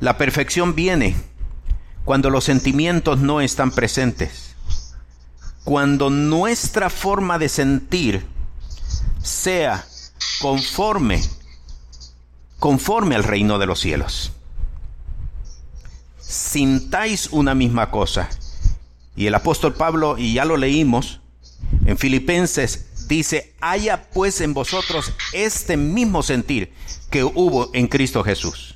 [0.00, 1.14] La perfección viene
[2.06, 4.54] cuando los sentimientos no están presentes,
[5.64, 8.24] cuando nuestra forma de sentir
[9.20, 9.84] sea
[10.40, 11.20] conforme,
[12.60, 14.30] conforme al reino de los cielos.
[16.20, 18.30] Sintáis una misma cosa.
[19.16, 21.20] Y el apóstol Pablo, y ya lo leímos,
[21.86, 26.72] en Filipenses dice, haya pues en vosotros este mismo sentir
[27.10, 28.75] que hubo en Cristo Jesús.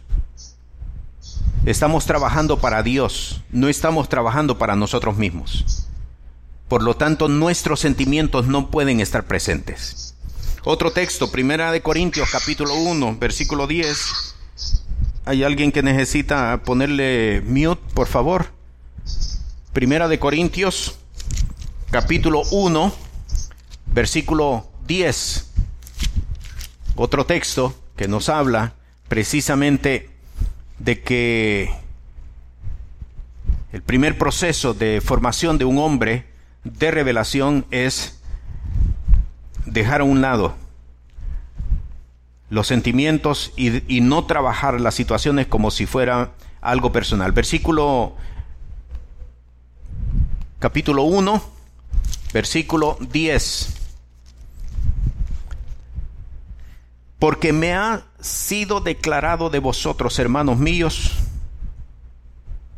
[1.67, 5.87] Estamos trabajando para Dios, no estamos trabajando para nosotros mismos.
[6.69, 10.15] Por lo tanto, nuestros sentimientos no pueden estar presentes.
[10.65, 14.35] Otro texto, Primera de Corintios, capítulo 1, versículo 10.
[15.27, 18.47] ¿Hay alguien que necesita ponerle mute, por favor?
[19.75, 20.97] Primera de Corintios,
[21.91, 22.93] capítulo 1,
[23.93, 25.47] versículo 10.
[26.97, 28.73] Otro texto que nos habla
[29.09, 30.10] precisamente
[30.81, 31.71] de que
[33.73, 36.27] el primer proceso de formación de un hombre
[36.65, 38.21] de revelación es
[39.67, 40.55] dejar a un lado
[42.49, 47.31] los sentimientos y, no trabajar las situaciones como si fuera algo personal.
[47.31, 48.17] Versículo
[50.59, 51.43] capítulo 1,
[52.33, 53.80] versículo 10.
[57.21, 61.13] Porque me ha sido declarado de vosotros, hermanos míos,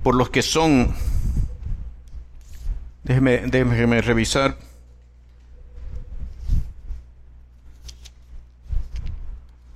[0.02, 0.94] por los que son,
[3.04, 4.58] déjeme, déjeme revisar,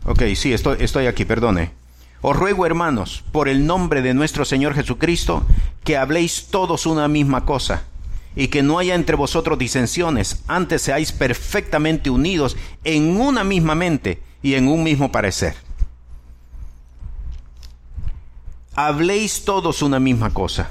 [0.08, 1.72] Ok, sí, estoy, estoy aquí, perdone.
[2.20, 5.44] Os ruego, hermanos, por el nombre de nuestro Señor Jesucristo,
[5.82, 7.82] que habléis todos una misma cosa,
[8.36, 14.22] y que no haya entre vosotros disensiones, antes seáis perfectamente unidos en una misma mente
[14.42, 15.56] y en un mismo parecer.
[18.74, 20.70] Habléis todos una misma cosa.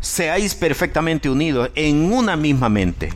[0.00, 3.12] Seáis perfectamente unidos en una misma mente.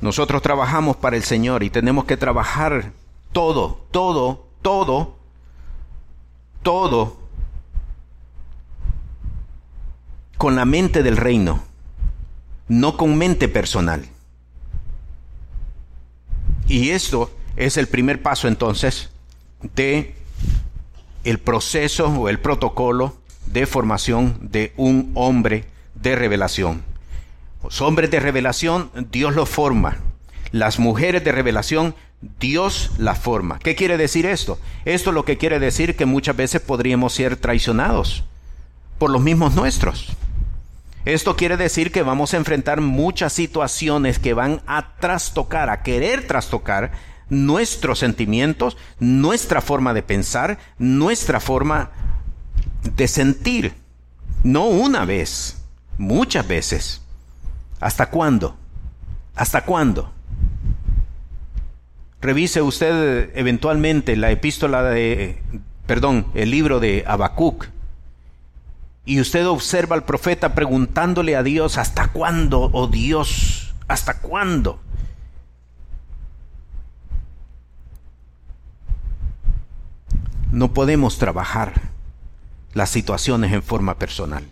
[0.00, 2.92] Nosotros trabajamos para el Señor y tenemos que trabajar
[3.32, 5.16] todo, todo, todo,
[6.62, 7.16] todo
[10.36, 11.64] con la mente del reino,
[12.68, 14.08] no con mente personal.
[16.68, 19.10] Y esto es el primer paso entonces
[19.74, 20.14] de
[21.24, 25.64] el proceso o el protocolo de formación de un hombre
[25.96, 26.82] de revelación.
[27.62, 29.98] Los hombres de revelación, Dios los forma.
[30.52, 31.96] Las mujeres de revelación,
[32.38, 33.58] Dios las forma.
[33.58, 34.60] ¿Qué quiere decir esto?
[34.84, 38.24] Esto lo que quiere decir que muchas veces podríamos ser traicionados
[38.98, 40.16] por los mismos nuestros.
[41.04, 46.26] Esto quiere decir que vamos a enfrentar muchas situaciones que van a trastocar, a querer
[46.26, 46.92] trastocar
[47.30, 51.90] nuestros sentimientos, nuestra forma de pensar, nuestra forma
[52.96, 53.74] de sentir.
[54.42, 55.62] No una vez,
[55.98, 57.02] muchas veces.
[57.80, 58.56] ¿Hasta cuándo?
[59.34, 60.12] ¿Hasta cuándo?
[62.20, 65.40] Revise usted eventualmente la epístola de,
[65.86, 67.66] perdón, el libro de Habacuc.
[69.04, 73.74] Y usted observa al profeta preguntándole a Dios, ¿hasta cuándo, oh Dios?
[73.86, 74.80] ¿Hasta cuándo?
[80.52, 81.80] No podemos trabajar
[82.74, 84.44] las situaciones en forma personal.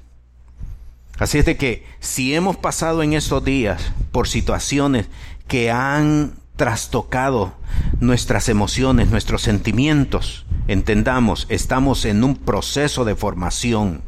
[1.19, 5.07] Así es de que si hemos pasado en estos días por situaciones
[5.49, 7.55] que han trastocado
[8.01, 14.03] nuestras emociones, nuestros sentimientos, entendamos, estamos en un proceso de formación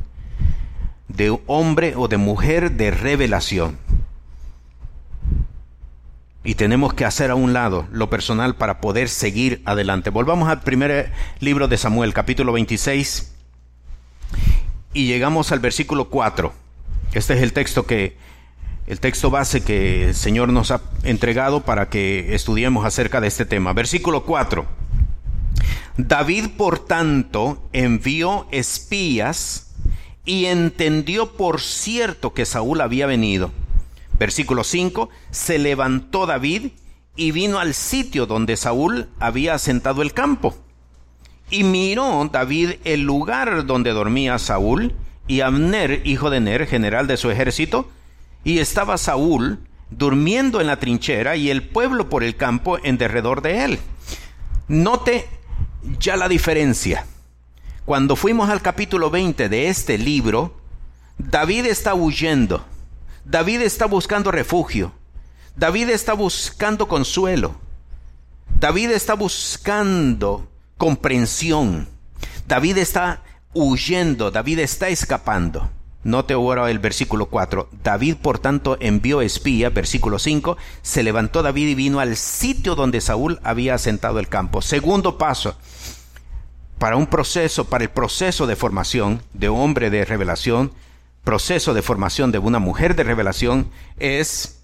[1.08, 3.78] de hombre o de mujer de revelación.
[6.44, 10.10] Y tenemos que hacer a un lado lo personal para poder seguir adelante.
[10.10, 13.34] Volvamos al primer libro de Samuel, capítulo 26,
[14.94, 16.52] y llegamos al versículo 4.
[17.12, 18.16] Este es el texto que
[18.86, 23.44] el texto base que el Señor nos ha entregado para que estudiemos acerca de este
[23.44, 23.74] tema.
[23.74, 24.66] Versículo 4.
[25.98, 29.74] David, por tanto, envió espías
[30.24, 33.50] y entendió por cierto que Saúl había venido.
[34.18, 35.08] Versículo 5.
[35.30, 36.72] Se levantó David
[37.16, 40.56] y vino al sitio donde Saúl había asentado el campo.
[41.50, 44.94] Y miró David el lugar donde dormía Saúl
[45.26, 47.88] y Abner, hijo de Ner, general de su ejército,
[48.44, 49.58] y estaba Saúl
[49.90, 53.78] durmiendo en la trinchera y el pueblo por el campo en derredor de él.
[54.68, 55.26] Note
[55.98, 57.06] ya la diferencia.
[57.84, 60.60] Cuando fuimos al capítulo 20 de este libro,
[61.16, 62.64] David está huyendo,
[63.30, 64.90] David está buscando refugio,
[65.54, 67.56] David está buscando consuelo,
[68.58, 70.48] David está buscando
[70.78, 71.90] comprensión,
[72.46, 73.22] David está
[73.52, 75.68] huyendo, David está escapando.
[76.04, 77.68] Note ahora el versículo 4.
[77.84, 83.02] David, por tanto, envió espía, versículo 5, se levantó David y vino al sitio donde
[83.02, 84.62] Saúl había asentado el campo.
[84.62, 85.54] Segundo paso,
[86.78, 90.72] para un proceso, para el proceso de formación de hombre de revelación,
[91.28, 94.62] proceso de formación de una mujer de revelación, es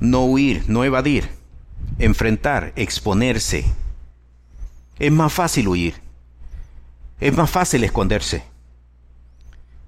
[0.00, 1.30] no huir, no evadir,
[2.00, 3.64] enfrentar, exponerse.
[4.98, 5.94] Es más fácil huir.
[7.20, 8.42] Es más fácil esconderse.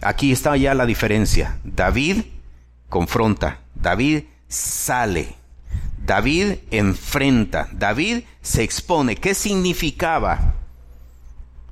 [0.00, 1.58] Aquí está ya la diferencia.
[1.64, 2.22] David
[2.88, 5.34] confronta, David sale,
[6.06, 9.16] David enfrenta, David se expone.
[9.16, 10.54] ¿Qué significaba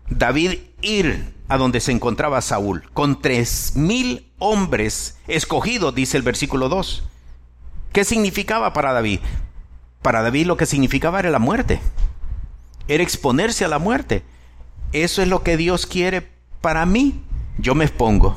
[0.08, 2.84] David ir a donde se encontraba Saúl?
[2.92, 7.04] Con tres mil hombres escogidos, dice el versículo 2.
[7.92, 9.20] ¿Qué significaba para David?
[10.00, 11.80] Para David lo que significaba era la muerte.
[12.88, 14.22] Era exponerse a la muerte.
[14.92, 16.28] Eso es lo que Dios quiere
[16.60, 17.22] para mí
[17.58, 18.36] yo me expongo.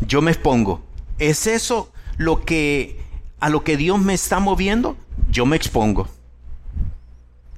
[0.00, 0.82] Yo me expongo.
[1.18, 3.00] ¿Es eso lo que
[3.40, 4.96] a lo que Dios me está moviendo?
[5.30, 6.08] Yo me expongo.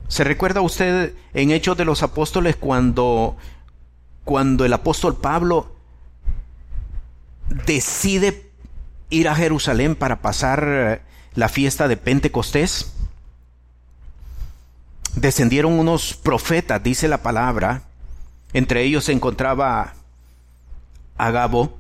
[0.09, 3.37] ¿Se recuerda usted en Hechos de los Apóstoles cuando
[4.31, 5.75] cuando el apóstol Pablo
[7.67, 8.49] decide
[9.09, 11.03] ir a Jerusalén para pasar
[11.35, 12.93] la fiesta de Pentecostés?
[15.17, 17.83] Descendieron unos profetas, dice la palabra,
[18.53, 19.95] entre ellos se encontraba
[21.19, 21.77] Agabo.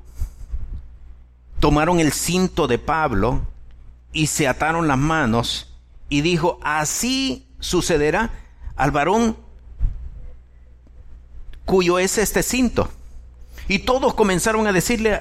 [1.60, 3.42] Tomaron el cinto de Pablo
[4.12, 5.72] y se ataron las manos
[6.08, 8.32] y dijo, así sucederá
[8.74, 9.36] al varón
[11.64, 12.90] cuyo es este cinto.
[13.68, 15.20] Y todos comenzaron a decirle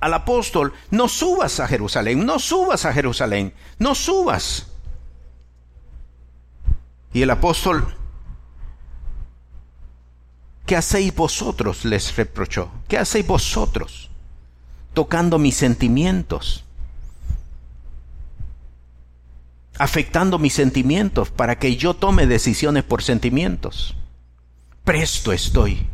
[0.00, 4.66] al apóstol, no subas a Jerusalén, no subas a Jerusalén, no subas.
[7.12, 7.94] Y el apóstol
[10.66, 11.84] ¿Qué hacéis vosotros?
[11.84, 12.70] les reprochó.
[12.88, 14.10] ¿Qué hacéis vosotros?
[14.94, 16.64] Tocando mis sentimientos.
[19.78, 23.96] Afectando mis sentimientos para que yo tome decisiones por sentimientos.
[24.84, 25.86] Presto estoy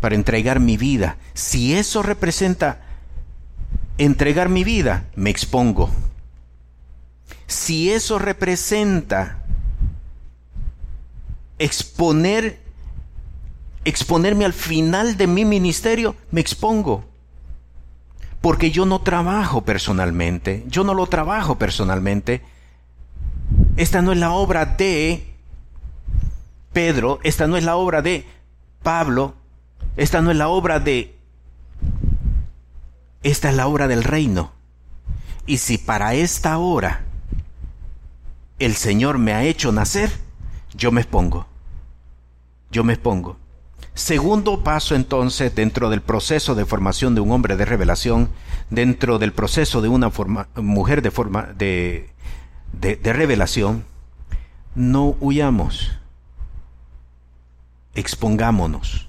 [0.00, 1.16] para entregar mi vida.
[1.34, 2.82] Si eso representa
[3.98, 5.90] entregar mi vida, me expongo.
[7.46, 9.44] Si eso representa
[11.58, 12.62] exponer
[13.84, 17.04] exponerme al final de mi ministerio, me expongo.
[18.40, 22.42] Porque yo no trabajo personalmente, yo no lo trabajo personalmente.
[23.76, 25.31] Esta no es la obra de
[26.72, 28.26] Pedro, esta no es la obra de
[28.82, 29.34] Pablo,
[29.96, 31.16] esta no es la obra de...
[33.22, 34.52] Esta es la obra del reino.
[35.46, 37.02] Y si para esta hora
[38.58, 40.10] el Señor me ha hecho nacer,
[40.74, 41.46] yo me expongo.
[42.70, 43.36] Yo me expongo.
[43.94, 48.30] Segundo paso entonces dentro del proceso de formación de un hombre de revelación,
[48.70, 50.10] dentro del proceso de una
[50.56, 52.10] mujer de, forma, de,
[52.72, 53.84] de revelación,
[54.74, 55.92] no huyamos,
[57.94, 59.08] expongámonos,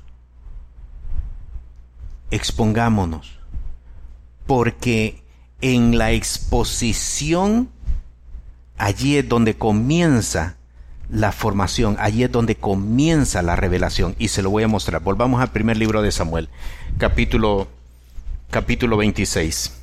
[2.31, 3.39] expongámonos,
[4.45, 5.23] porque
[5.61, 7.69] en la exposición
[8.77, 10.57] allí es donde comienza
[11.09, 15.01] la formación, allí es donde comienza la revelación y se lo voy a mostrar.
[15.01, 16.49] Volvamos al primer libro de Samuel,
[16.97, 17.67] capítulo
[18.49, 19.73] capítulo 26.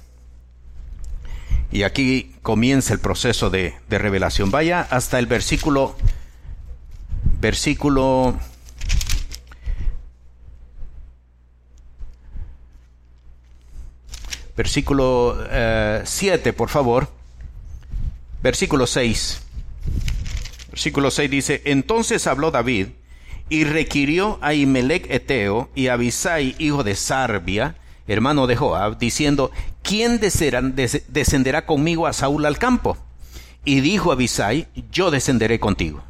[1.72, 4.50] Y aquí comienza el proceso de, de revelación.
[4.50, 5.96] Vaya hasta el versículo
[7.40, 8.36] versículo
[14.60, 15.38] versículo
[16.04, 17.08] 7, eh, por favor.
[18.42, 19.40] Versículo 6.
[20.70, 22.88] Versículo 6 dice, entonces habló David
[23.48, 29.50] y requirió a Imelec Eteo y a Abisai, hijo de Sarbia, hermano de Joab, diciendo,
[29.82, 32.98] ¿quién descenderá conmigo a Saúl al campo?
[33.64, 36.02] Y dijo Abisai, yo descenderé contigo.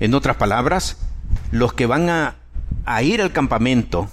[0.00, 0.98] En otras palabras,
[1.50, 2.36] los que van a,
[2.84, 4.10] a ir al campamento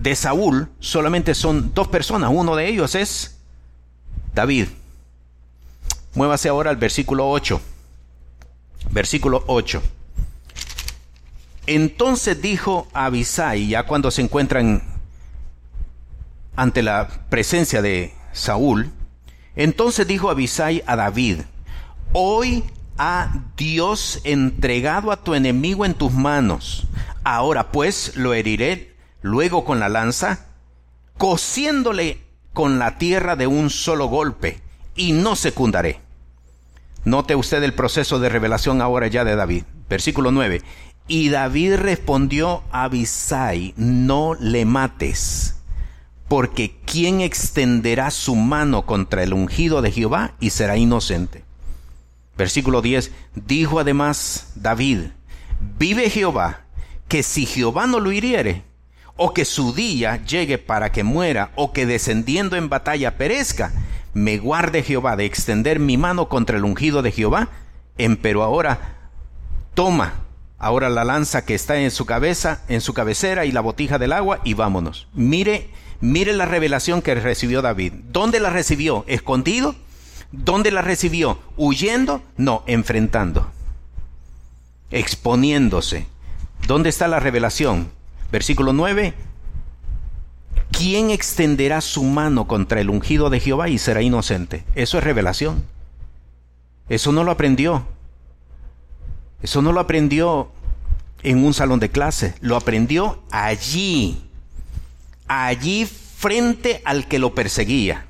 [0.00, 2.30] de Saúl solamente son dos personas.
[2.32, 3.38] Uno de ellos es
[4.34, 4.68] David.
[6.14, 7.60] Muévase ahora al versículo 8.
[8.90, 9.82] Versículo 8.
[11.66, 14.82] Entonces dijo Abisai, ya cuando se encuentran
[16.56, 18.90] ante la presencia de Saúl,
[19.54, 21.42] entonces dijo Abisai a David,
[22.12, 22.64] hoy
[22.96, 26.86] ha Dios entregado a tu enemigo en tus manos.
[27.22, 28.89] Ahora pues lo heriré
[29.22, 30.46] luego con la lanza,
[31.18, 34.60] cosiéndole con la tierra de un solo golpe,
[34.94, 36.00] y no secundaré.
[37.04, 39.64] Note usted el proceso de revelación ahora ya de David.
[39.88, 40.60] Versículo 9.
[41.08, 45.56] Y David respondió a Abisai, no le mates,
[46.28, 51.42] porque ¿quién extenderá su mano contra el ungido de Jehová y será inocente?
[52.36, 55.06] Versículo 10, dijo además David,
[55.78, 56.60] vive Jehová,
[57.08, 58.62] que si Jehová no lo hiriere,
[59.22, 63.70] o que su día llegue para que muera, o que descendiendo en batalla perezca,
[64.14, 67.50] me guarde Jehová de extender mi mano contra el ungido de Jehová,
[67.98, 69.10] empero ahora
[69.74, 70.14] toma
[70.58, 74.14] ahora la lanza que está en su cabeza, en su cabecera y la botija del
[74.14, 75.06] agua y vámonos.
[75.12, 75.68] Mire,
[76.00, 77.92] mire la revelación que recibió David.
[78.10, 79.04] ¿Dónde la recibió?
[79.06, 79.74] ¿Escondido?
[80.32, 81.38] ¿Dónde la recibió?
[81.58, 82.22] ¿Huyendo?
[82.38, 83.50] No, enfrentando.
[84.90, 86.06] Exponiéndose.
[86.66, 87.99] ¿Dónde está la revelación?
[88.30, 89.14] Versículo 9.
[90.70, 94.64] ¿Quién extenderá su mano contra el ungido de Jehová y será inocente?
[94.74, 95.64] Eso es revelación.
[96.88, 97.86] Eso no lo aprendió.
[99.42, 100.50] Eso no lo aprendió
[101.22, 104.22] en un salón de clase, lo aprendió allí,
[105.28, 108.06] allí frente al que lo perseguía,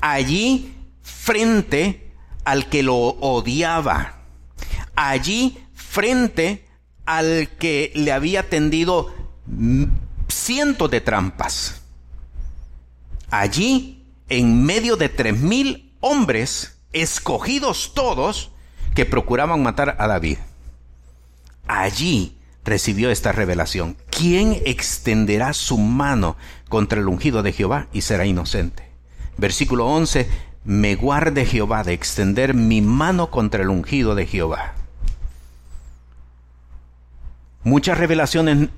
[0.00, 2.10] allí frente
[2.44, 4.18] al que lo odiaba,
[4.94, 6.66] allí frente
[7.06, 9.14] al que le había tendido
[10.28, 11.82] cientos de trampas.
[13.30, 18.50] Allí, en medio de tres mil hombres, escogidos todos,
[18.94, 20.38] que procuraban matar a David.
[21.66, 23.96] Allí recibió esta revelación.
[24.10, 26.36] ¿Quién extenderá su mano
[26.68, 28.88] contra el ungido de Jehová y será inocente?
[29.36, 30.28] Versículo 11,
[30.64, 34.74] me guarde Jehová de extender mi mano contra el ungido de Jehová.
[37.62, 38.68] Muchas revelaciones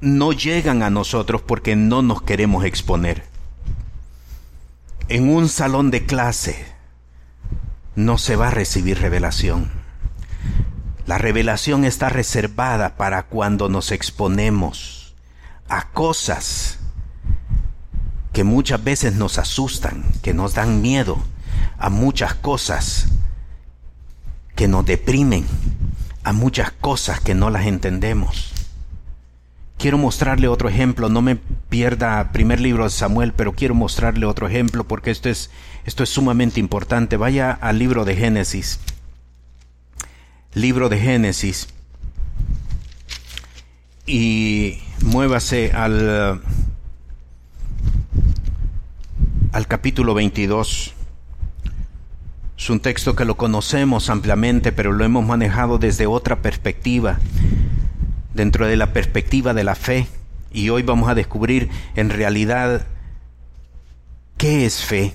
[0.00, 3.24] no llegan a nosotros porque no nos queremos exponer.
[5.08, 6.64] En un salón de clase
[7.96, 9.70] no se va a recibir revelación.
[11.06, 15.14] La revelación está reservada para cuando nos exponemos
[15.68, 16.78] a cosas
[18.32, 21.18] que muchas veces nos asustan, que nos dan miedo,
[21.78, 23.08] a muchas cosas
[24.54, 25.46] que nos deprimen,
[26.22, 28.59] a muchas cosas que no las entendemos.
[29.80, 34.46] Quiero mostrarle otro ejemplo, no me pierda primer libro de Samuel, pero quiero mostrarle otro
[34.46, 35.50] ejemplo porque esto es,
[35.86, 37.16] esto es sumamente importante.
[37.16, 38.78] Vaya al libro de Génesis
[40.54, 41.68] libro de Génesis
[44.06, 46.42] y muévase al,
[49.52, 50.94] al capítulo 22.
[52.58, 57.20] Es un texto que lo conocemos ampliamente, pero lo hemos manejado desde otra perspectiva,
[58.34, 60.06] dentro de la perspectiva de la fe.
[60.52, 62.86] Y hoy vamos a descubrir en realidad
[64.36, 65.14] qué es fe.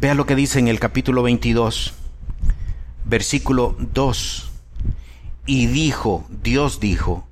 [0.00, 1.94] Vea lo que dice en el capítulo 22
[3.08, 4.50] versículo 2.
[5.46, 7.26] Y dijo, Dios dijo,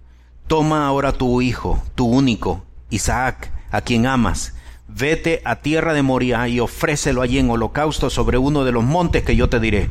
[0.46, 4.54] toma ahora tu hijo, tu único, Isaac, a quien amas,
[4.88, 9.22] vete a tierra de Moria y ofrécelo allí en holocausto sobre uno de los montes
[9.22, 9.90] que yo te diré.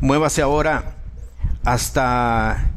[0.00, 0.94] Muévase ahora
[1.64, 2.70] hasta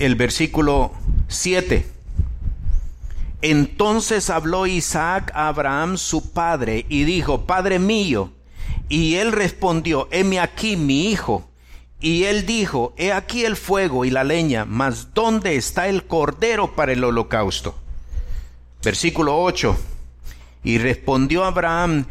[0.00, 0.92] el versículo
[1.28, 1.86] 7.
[3.42, 8.32] Entonces habló Isaac a Abraham su padre y dijo, Padre mío,
[8.88, 11.46] y él respondió, heme aquí mi hijo.
[12.00, 16.74] Y él dijo, he aquí el fuego y la leña, mas ¿dónde está el cordero
[16.74, 17.78] para el holocausto?
[18.82, 19.76] Versículo 8.
[20.64, 22.06] Y respondió Abraham,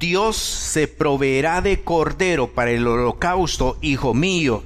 [0.00, 4.64] Dios se proveerá de cordero para el holocausto, hijo mío.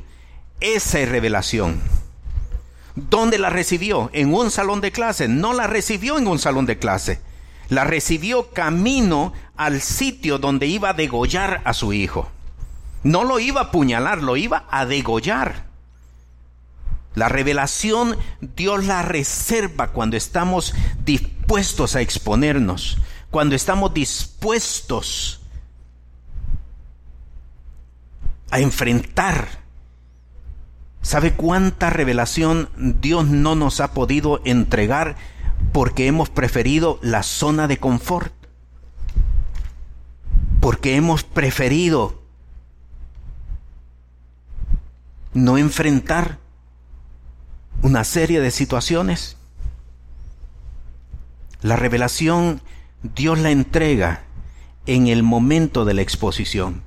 [0.61, 2.02] Esa es revelación.
[2.95, 4.11] ¿Dónde la recibió?
[4.13, 5.29] En un salón de clase.
[5.29, 7.21] No la recibió en un salón de clase.
[7.69, 12.31] La recibió camino al sitio donde iba a degollar a su hijo.
[13.03, 15.65] No lo iba a apuñalar, lo iba a degollar.
[17.15, 20.75] La revelación Dios la reserva cuando estamos
[21.05, 22.99] dispuestos a exponernos,
[23.31, 25.41] cuando estamos dispuestos
[28.51, 29.62] a enfrentar
[31.03, 32.69] ¿Sabe cuánta revelación
[33.01, 35.17] Dios no nos ha podido entregar
[35.73, 38.33] porque hemos preferido la zona de confort?
[40.61, 42.23] Porque hemos preferido
[45.35, 46.39] no enfrentar
[47.83, 49.37] una serie de situaciones.
[51.63, 52.61] La revelación
[53.03, 54.23] Dios la entrega
[54.87, 56.83] en el momento de la exposición.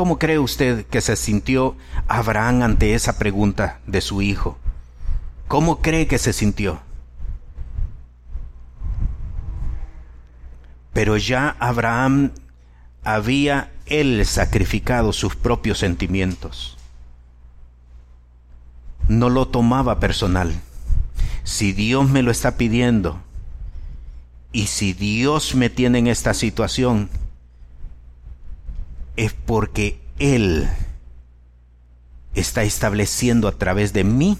[0.00, 1.76] ¿Cómo cree usted que se sintió
[2.08, 4.56] Abraham ante esa pregunta de su hijo?
[5.46, 6.80] ¿Cómo cree que se sintió?
[10.94, 12.30] Pero ya Abraham
[13.04, 16.78] había él sacrificado sus propios sentimientos.
[19.06, 20.58] No lo tomaba personal.
[21.44, 23.20] Si Dios me lo está pidiendo
[24.50, 27.10] y si Dios me tiene en esta situación,
[29.16, 30.68] es porque Él
[32.34, 34.38] está estableciendo a través de mí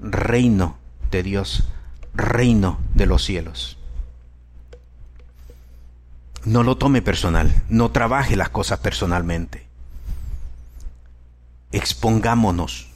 [0.00, 0.76] reino
[1.10, 1.68] de Dios,
[2.14, 3.78] reino de los cielos.
[6.44, 9.66] No lo tome personal, no trabaje las cosas personalmente.
[11.72, 12.88] Expongámonos.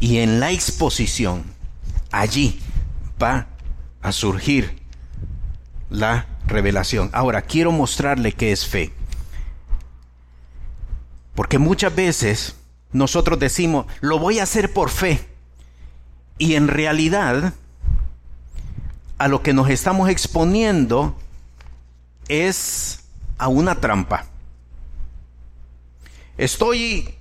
[0.00, 1.44] Y en la exposición,
[2.12, 2.60] allí
[3.20, 3.48] va
[4.00, 4.80] a surgir
[5.90, 7.10] la revelación.
[7.12, 8.92] Ahora, quiero mostrarle qué es fe.
[11.38, 12.56] Porque muchas veces
[12.90, 15.24] nosotros decimos, lo voy a hacer por fe.
[16.36, 17.54] Y en realidad,
[19.18, 21.16] a lo que nos estamos exponiendo
[22.26, 23.04] es
[23.38, 24.26] a una trampa.
[26.38, 27.14] Estoy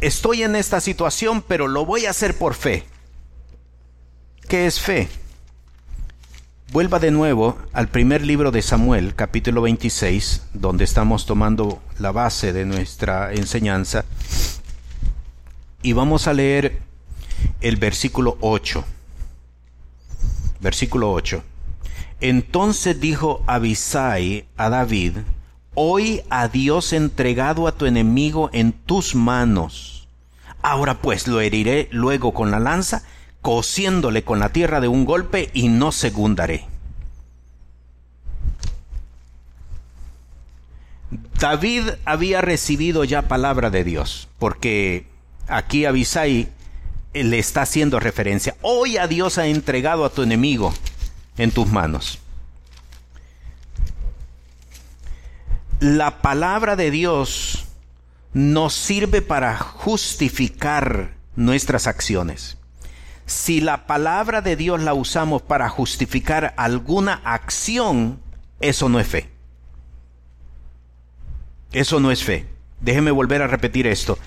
[0.00, 2.86] estoy en esta situación, pero lo voy a hacer por fe.
[4.46, 5.08] ¿Qué es fe?
[6.72, 12.52] Vuelva de nuevo al primer libro de Samuel, capítulo 26, donde estamos tomando la base
[12.52, 14.04] de nuestra enseñanza,
[15.82, 16.80] y vamos a leer
[17.60, 18.84] el versículo 8.
[20.60, 21.42] Versículo 8.
[22.20, 25.16] Entonces dijo Abisai a David,
[25.74, 30.06] Hoy a Dios entregado a tu enemigo en tus manos.
[30.62, 33.02] Ahora pues lo heriré luego con la lanza
[33.42, 36.66] cosiéndole con la tierra de un golpe y no segundaré.
[41.38, 45.06] David había recibido ya palabra de Dios, porque
[45.48, 46.48] aquí Abisai
[47.14, 48.56] le está haciendo referencia.
[48.60, 50.74] Hoy a Dios ha entregado a tu enemigo
[51.38, 52.18] en tus manos.
[55.80, 57.64] La palabra de Dios
[58.34, 62.59] nos sirve para justificar nuestras acciones
[63.30, 68.18] si la palabra de Dios la usamos para justificar alguna acción,
[68.60, 69.30] eso no es fe.
[71.70, 72.46] Eso no es fe.
[72.80, 74.18] Déjeme volver a repetir esto.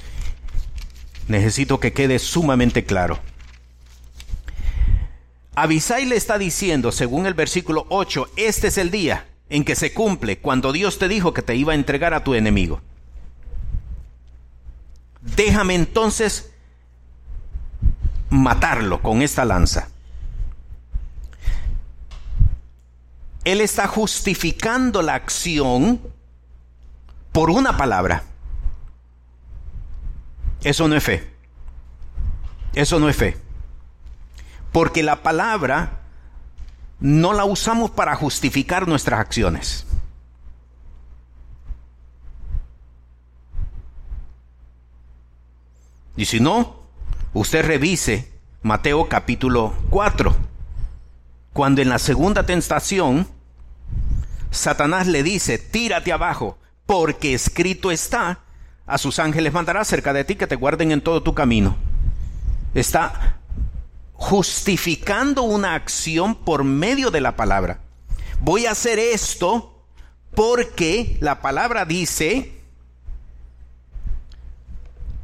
[1.27, 3.19] Necesito que quede sumamente claro.
[5.53, 9.93] Abisai le está diciendo, según el versículo 8, este es el día en que se
[9.93, 12.79] cumple cuando Dios te dijo que te iba a entregar a tu enemigo.
[15.35, 16.52] Déjame entonces
[18.33, 19.89] matarlo con esta lanza.
[23.43, 26.01] Él está justificando la acción
[27.31, 28.23] por una palabra.
[30.63, 31.31] Eso no es fe.
[32.73, 33.37] Eso no es fe.
[34.71, 35.99] Porque la palabra
[36.99, 39.85] no la usamos para justificar nuestras acciones.
[46.15, 46.82] Y si no,
[47.33, 48.31] Usted revise
[48.61, 50.35] Mateo capítulo 4,
[51.51, 53.27] cuando en la segunda tentación
[54.51, 58.41] Satanás le dice, tírate abajo, porque escrito está,
[58.85, 61.75] a sus ángeles mandará cerca de ti que te guarden en todo tu camino.
[62.75, 63.39] Está
[64.13, 67.79] justificando una acción por medio de la palabra.
[68.41, 69.83] Voy a hacer esto
[70.35, 72.61] porque la palabra dice,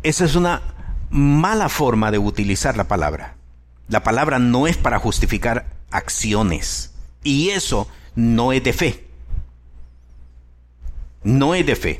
[0.01, 0.78] esa es una
[1.09, 3.35] mala forma de utilizar la palabra.
[3.87, 6.93] La palabra no es para justificar acciones.
[7.23, 9.07] Y eso no es de fe.
[11.23, 11.99] No es de fe.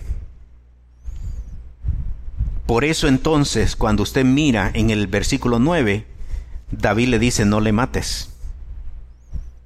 [2.65, 6.05] Por eso entonces, cuando usted mira en el versículo 9,
[6.71, 8.29] David le dice, no le mates.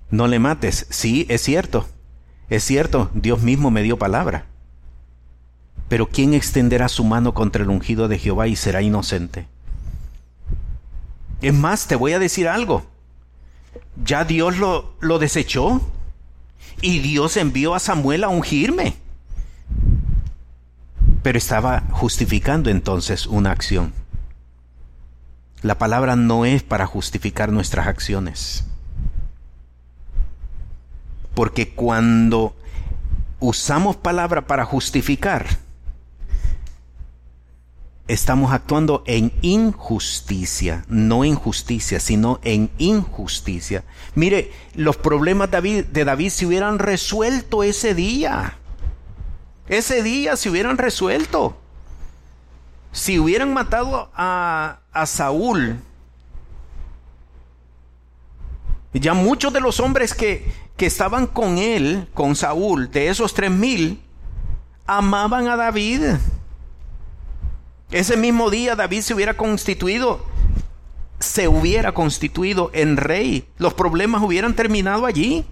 [0.09, 0.87] No le mates.
[0.89, 1.85] Sí, es cierto.
[2.49, 4.45] Es cierto, Dios mismo me dio palabra.
[5.93, 9.45] Pero ¿quién extenderá su mano contra el ungido de Jehová y será inocente?
[11.39, 12.83] Es más, te voy a decir algo.
[14.03, 15.87] Ya Dios lo, lo desechó.
[16.81, 18.95] Y Dios envió a Samuel a ungirme.
[21.21, 23.93] Pero estaba justificando entonces una acción.
[25.61, 28.65] La palabra no es para justificar nuestras acciones.
[31.35, 32.55] Porque cuando
[33.39, 35.61] usamos palabra para justificar,
[38.07, 43.83] estamos actuando en injusticia, no en justicia, sino en injusticia.
[44.15, 48.57] Mire, los problemas de David se hubieran resuelto ese día.
[49.67, 51.57] Ese día se hubieran resuelto.
[52.91, 55.79] Si hubieran matado a, a Saúl,
[58.93, 63.49] ya muchos de los hombres que, que estaban con él, con Saúl, de esos tres
[63.49, 64.03] mil,
[64.85, 66.01] amaban a David.
[67.93, 70.25] Ese mismo día David se hubiera constituido,
[71.19, 73.47] se hubiera constituido en rey.
[73.59, 75.45] Los problemas hubieran terminado allí.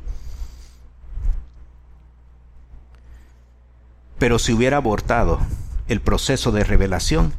[4.18, 5.39] Pero si hubiera abortado
[5.88, 7.34] el proceso de revelación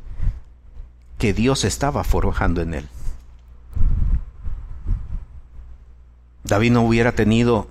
[1.18, 2.88] que Dios estaba forjando en él.
[6.44, 7.68] David no hubiera tenido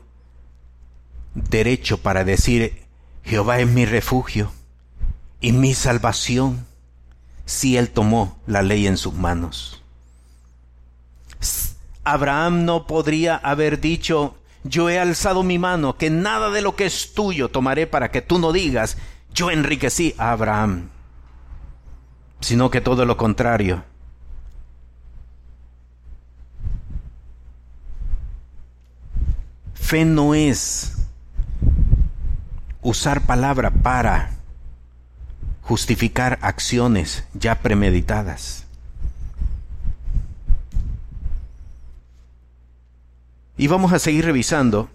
[1.33, 2.83] derecho para decir,
[3.23, 4.51] Jehová es mi refugio
[5.39, 6.65] y mi salvación,
[7.45, 9.81] si él tomó la ley en sus manos.
[12.03, 16.85] Abraham no podría haber dicho, yo he alzado mi mano, que nada de lo que
[16.85, 18.97] es tuyo tomaré para que tú no digas,
[19.33, 20.89] yo enriquecí a Abraham,
[22.39, 23.83] sino que todo lo contrario.
[29.73, 31.07] Fe no es
[32.81, 34.40] usar palabra para
[35.61, 38.65] justificar acciones ya premeditadas.
[43.57, 44.89] Y vamos a seguir revisando.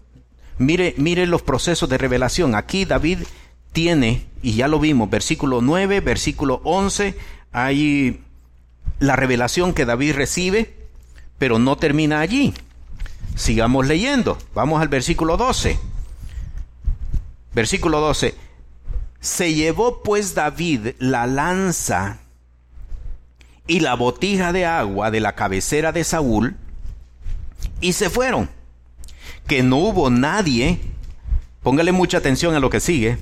[0.58, 2.54] Mire, mire los procesos de revelación.
[2.54, 3.20] Aquí David
[3.72, 7.16] tiene, y ya lo vimos, versículo 9, versículo 11,
[7.52, 8.22] hay
[8.98, 10.74] la revelación que David recibe,
[11.38, 12.54] pero no termina allí.
[13.34, 14.38] Sigamos leyendo.
[14.54, 15.78] Vamos al versículo 12.
[17.54, 18.34] Versículo 12.
[19.26, 22.20] Se llevó pues David la lanza
[23.66, 26.54] y la botija de agua de la cabecera de Saúl
[27.80, 28.48] y se fueron.
[29.48, 30.78] Que no hubo nadie,
[31.64, 33.18] póngale mucha atención a lo que sigue,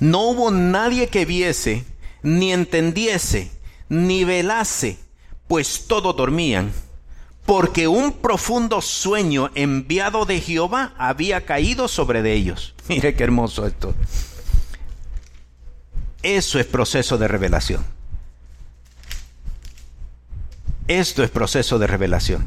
[0.00, 1.84] no hubo nadie que viese,
[2.22, 3.50] ni entendiese,
[3.90, 4.96] ni velase,
[5.46, 6.72] pues todos dormían,
[7.44, 12.74] porque un profundo sueño enviado de Jehová había caído sobre de ellos.
[12.88, 13.94] Mire qué hermoso esto.
[16.22, 17.84] Eso es proceso de revelación.
[20.88, 22.46] Esto es proceso de revelación.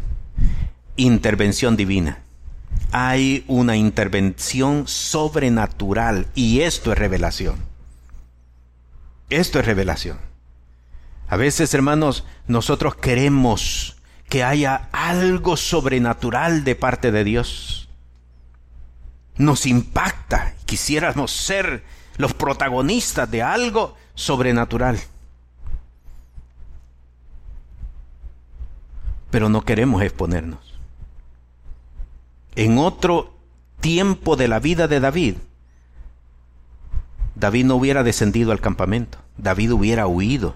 [0.95, 2.19] Intervención divina
[2.91, 7.57] hay una intervención sobrenatural y esto es revelación.
[9.29, 10.17] Esto es revelación.
[11.27, 13.97] A veces, hermanos, nosotros queremos
[14.27, 17.89] que haya algo sobrenatural de parte de Dios.
[19.37, 20.55] Nos impacta.
[20.65, 21.83] Quisiéramos ser
[22.19, 24.99] los protagonistas de algo sobrenatural.
[29.31, 30.69] Pero no queremos exponernos
[32.59, 33.33] en otro
[33.79, 35.35] tiempo de la vida de David,
[37.35, 40.55] David no hubiera descendido al campamento, David hubiera huido,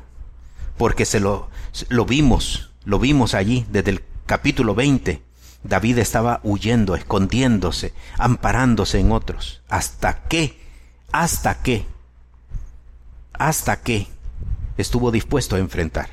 [0.77, 1.49] porque se lo,
[1.87, 5.21] lo vimos, lo vimos allí desde el capítulo 20.
[5.63, 9.61] David estaba huyendo, escondiéndose, amparándose en otros.
[9.69, 10.59] ¿Hasta qué?
[11.13, 11.85] ¿Hasta qué?
[13.33, 14.07] ¿Hasta qué
[14.77, 16.09] estuvo dispuesto a enfrentar?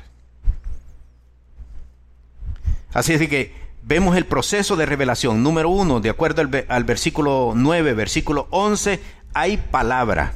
[2.93, 5.41] Así es que vemos el proceso de revelación.
[5.41, 9.01] Número uno, de acuerdo al, versículo 9, versículo 11,
[9.33, 10.35] hay palabra.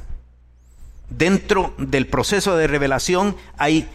[1.12, 3.88] Dentro del proceso de revelación hay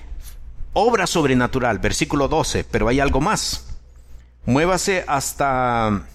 [0.73, 3.66] obra sobrenatural, versículo 12, pero hay algo más.
[4.47, 6.07] Muévase hasta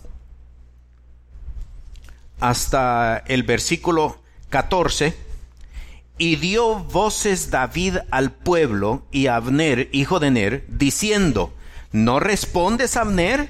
[2.40, 4.24] hasta el versículo
[4.56, 5.14] 14
[6.18, 11.54] y dio voces David al pueblo y a Abner, hijo de Ner, diciendo:
[11.92, 13.50] ¿No respondes, Abner?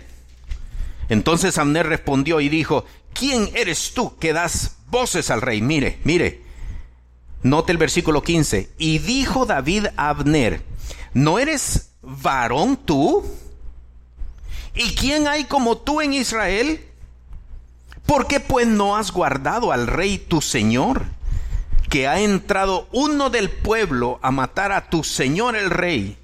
[1.08, 5.62] Entonces Abner respondió y dijo, ¿quién eres tú que das voces al rey?
[5.62, 6.41] Mire, mire.
[7.43, 8.72] Note el versículo 15.
[8.80, 10.64] Y dijo David a Abner,
[11.14, 13.24] ¿no eres varón tú?
[14.74, 16.84] ¿Y quién hay como tú en Israel?
[18.06, 21.06] ¿Por qué pues no has guardado al rey tu señor?
[21.89, 26.18] Que ha entrado uno del pueblo a matar a tu señor el rey.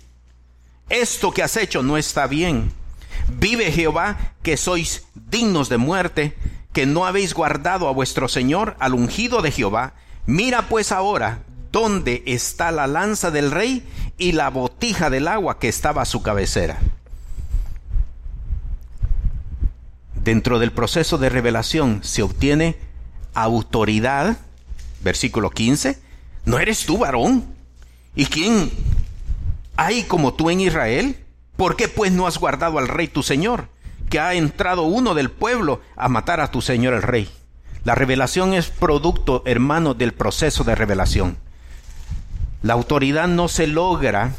[0.90, 2.72] Esto que has hecho no está bien.
[3.30, 6.38] Vive Jehová que sois dignos de muerte,
[6.74, 9.94] que no habéis guardado a vuestro señor, al ungido de Jehová.
[10.26, 15.70] Mira pues ahora dónde está la lanza del rey y la botija del agua que
[15.70, 16.80] estaba a su cabecera.
[20.24, 22.78] Dentro del proceso de revelación se obtiene
[23.34, 24.38] autoridad,
[25.04, 26.00] versículo 15.
[26.46, 27.46] ¿No eres tú varón?
[28.16, 28.70] ¿Y quién
[29.78, 31.18] hay como tú en Israel?
[31.58, 33.70] ¿Por qué pues no has guardado al rey tu señor?
[34.12, 37.28] Que ha entrado uno del pueblo a matar a tu señor el rey.
[37.84, 41.38] La revelación es producto, hermano, del proceso de revelación.
[42.62, 44.36] La autoridad no se logra,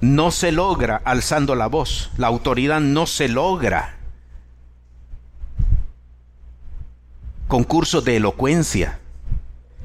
[0.00, 2.12] no se logra alzando la voz.
[2.16, 3.96] La autoridad no se logra
[7.54, 8.98] concurso de elocuencia.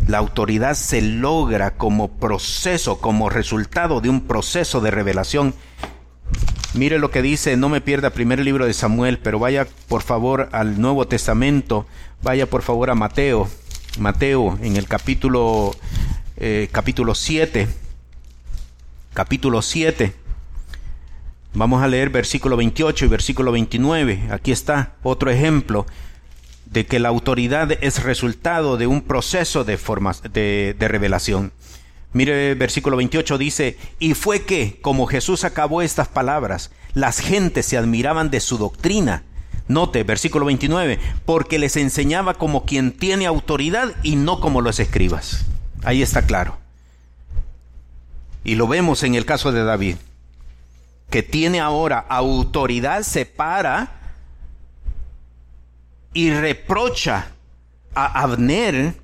[0.08, 5.54] La autoridad se logra como proceso, como resultado de un proceso de revelación.
[6.74, 10.50] Mire lo que dice, no me pierda primer libro de Samuel, pero vaya por favor
[10.52, 11.86] al Nuevo Testamento,
[12.24, 13.48] vaya por favor a Mateo,
[14.00, 15.76] Mateo en el capítulo
[16.38, 17.68] eh, capítulo 7,
[19.14, 20.16] capítulo 7.
[21.54, 24.30] Vamos a leer versículo 28 y versículo 29.
[24.32, 25.86] Aquí está otro ejemplo
[26.72, 29.78] de que la autoridad es resultado de un proceso de,
[30.32, 31.52] de, de revelación.
[32.14, 37.78] Mire, versículo 28 dice, y fue que, como Jesús acabó estas palabras, las gentes se
[37.78, 39.24] admiraban de su doctrina.
[39.68, 45.46] Note, versículo 29, porque les enseñaba como quien tiene autoridad y no como los escribas.
[45.84, 46.58] Ahí está claro.
[48.44, 49.98] Y lo vemos en el caso de David,
[51.12, 53.99] que tiene ahora autoridad, se para
[56.14, 57.32] y reprocha
[57.94, 58.96] a Abner,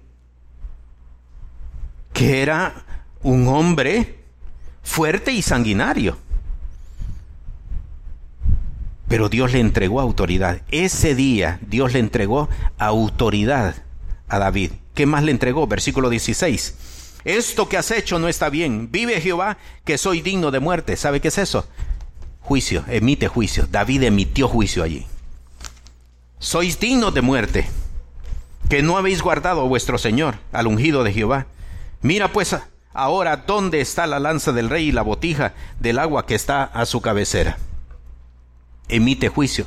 [2.14, 2.74] que era
[3.22, 4.20] un hombre
[4.84, 6.18] fuerte y sanguinario.
[9.08, 10.62] Pero Dios le entregó autoridad.
[10.72, 13.76] Ese día Dios le entregó autoridad
[14.28, 14.72] a David.
[14.94, 15.68] ¿Qué más le entregó?
[15.68, 16.76] Versículo 16.
[17.24, 18.92] Esto que has hecho no está bien.
[18.92, 20.96] Vive Jehová que soy digno de muerte.
[20.96, 21.68] ¿Sabe qué es eso?
[22.40, 23.68] Juicio, emite juicio.
[23.70, 25.06] David emitió juicio allí.
[26.46, 27.68] Sois dignos de muerte,
[28.70, 31.48] que no habéis guardado a vuestro Señor, al ungido de Jehová.
[32.04, 32.56] Mira pues
[32.94, 36.86] ahora dónde está la lanza del rey y la botija del agua que está a
[36.86, 37.58] su cabecera.
[38.90, 39.66] Emite juicio.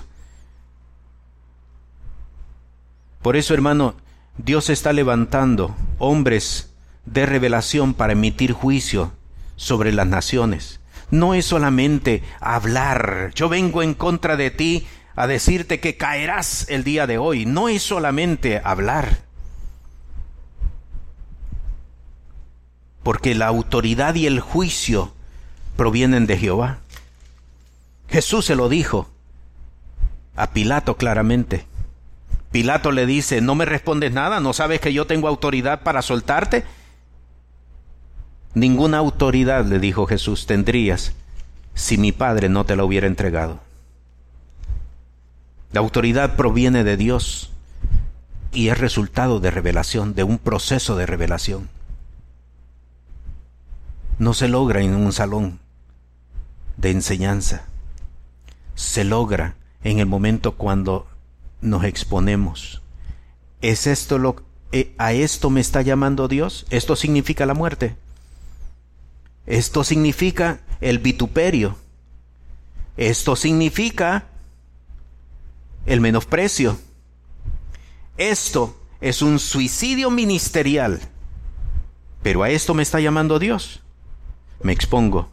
[3.23, 3.97] Por eso, hermano,
[4.37, 6.73] Dios está levantando hombres
[7.07, 9.11] de revelación para emitir juicio
[9.57, 10.79] sobre las naciones.
[11.11, 14.87] No es solamente hablar, yo vengo en contra de ti
[15.19, 17.45] a decirte que caerás el día de hoy.
[17.45, 19.19] No es solamente hablar.
[23.03, 25.13] Porque la autoridad y el juicio
[25.77, 26.79] provienen de Jehová.
[28.09, 29.09] Jesús se lo dijo
[30.37, 31.67] a Pilato claramente.
[32.53, 34.39] Pilato le dice, ¿no me respondes nada?
[34.39, 36.65] ¿No sabes que yo tengo autoridad para soltarte?
[38.55, 41.13] Ninguna autoridad, le dijo Jesús, tendrías
[41.75, 43.68] si mi Padre no te la hubiera entregado.
[45.73, 47.51] La autoridad proviene de Dios
[48.53, 51.69] y es resultado de revelación, de un proceso de revelación.
[54.19, 55.61] No se logra en un salón
[56.77, 57.67] de enseñanza.
[58.75, 61.07] Se logra en el momento cuando
[61.61, 62.83] nos exponemos.
[63.61, 64.37] ¿Es esto lo
[64.71, 66.67] eh, a esto me está llamando Dios?
[66.71, 67.97] Esto significa la muerte.
[69.47, 71.77] Esto significa el vituperio.
[72.97, 74.27] Esto significa
[75.87, 76.79] el menosprecio.
[78.17, 81.01] Esto es un suicidio ministerial.
[82.23, 83.81] Pero a esto me está llamando Dios.
[84.63, 85.29] Me expongo.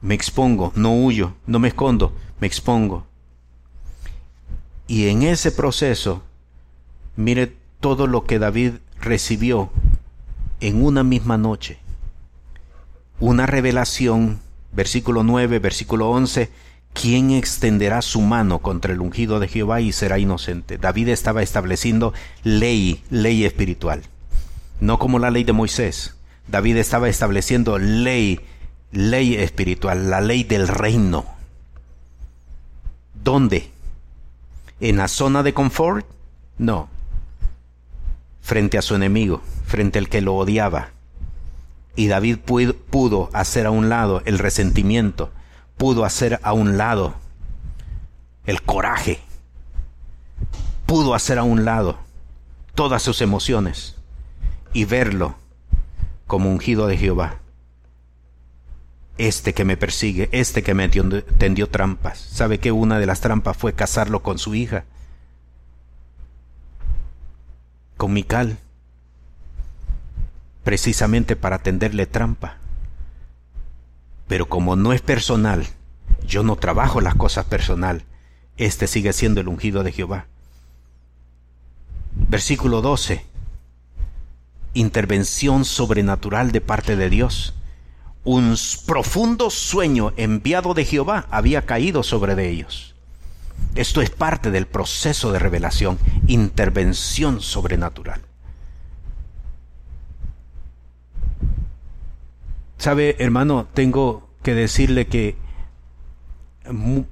[0.00, 3.06] Me expongo, no huyo, no me escondo, me expongo.
[4.86, 6.22] Y en ese proceso,
[7.16, 9.70] mire todo lo que David recibió
[10.60, 11.78] en una misma noche.
[13.18, 14.40] Una revelación,
[14.72, 16.50] versículo 9, versículo 11,
[17.00, 20.78] ¿quién extenderá su mano contra el ungido de Jehová y será inocente?
[20.78, 24.02] David estaba estableciendo ley, ley espiritual,
[24.80, 26.16] no como la ley de Moisés.
[26.48, 28.40] David estaba estableciendo ley,
[28.90, 31.24] ley espiritual, la ley del reino.
[33.22, 33.70] ¿Dónde?
[34.80, 36.04] ¿En la zona de confort?
[36.56, 36.88] No.
[38.40, 40.90] Frente a su enemigo, frente al que lo odiaba.
[41.94, 45.30] Y David pudo hacer a un lado el resentimiento,
[45.78, 47.14] pudo hacer a un lado
[48.44, 49.20] el coraje,
[50.86, 51.98] pudo hacer a un lado
[52.74, 53.96] todas sus emociones
[54.72, 55.36] y verlo
[56.26, 57.36] como ungido de Jehová.
[59.16, 62.18] Este que me persigue, este que me tendió trampas.
[62.18, 64.84] ¿Sabe que una de las trampas fue casarlo con su hija?
[67.96, 68.58] Con Mical.
[70.62, 72.58] Precisamente para tenderle trampa.
[74.28, 75.66] Pero como no es personal,
[76.26, 78.04] yo no trabajo las cosas personal.
[78.56, 80.26] Este sigue siendo el ungido de Jehová.
[82.14, 83.24] Versículo 12
[84.74, 87.54] intervención sobrenatural de parte de Dios.
[88.24, 88.56] Un
[88.86, 92.94] profundo sueño enviado de Jehová había caído sobre ellos.
[93.74, 98.20] Esto es parte del proceso de revelación, intervención sobrenatural.
[102.78, 105.36] Sabe, hermano, tengo que decirle que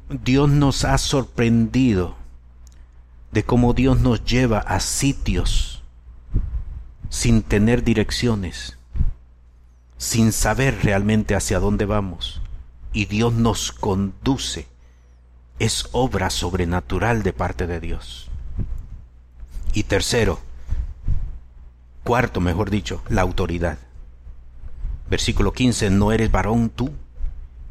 [0.09, 2.14] Dios nos ha sorprendido
[3.33, 5.83] de cómo Dios nos lleva a sitios
[7.09, 8.79] sin tener direcciones,
[9.99, 12.43] sin saber realmente hacia dónde vamos.
[12.93, 14.69] Y Dios nos conduce.
[15.59, 18.31] Es obra sobrenatural de parte de Dios.
[19.73, 20.39] Y tercero,
[22.05, 23.79] cuarto, mejor dicho, la autoridad.
[25.09, 26.93] Versículo 15, ¿no eres varón tú?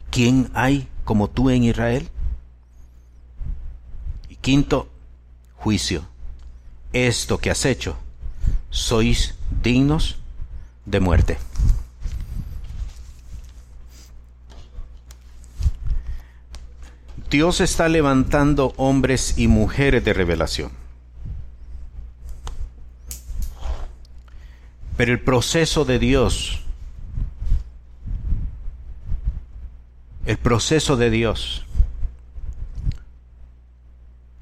[0.10, 2.10] ¿Quién hay como tú en Israel?
[4.30, 4.90] Y quinto,
[5.56, 6.06] juicio.
[6.94, 7.98] Esto que has hecho
[8.70, 10.18] sois dignos
[10.86, 11.38] de muerte.
[17.30, 20.72] Dios está levantando hombres y mujeres de revelación.
[24.98, 26.65] Pero el proceso de Dios,
[30.26, 31.66] el proceso de Dios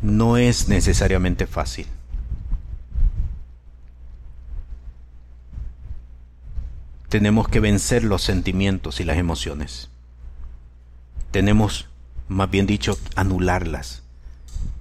[0.01, 1.87] no es necesariamente fácil.
[7.13, 9.91] tenemos que vencer los sentimientos y las emociones.
[11.29, 11.85] Tenemos,
[12.27, 14.01] más bien dicho, anularlas.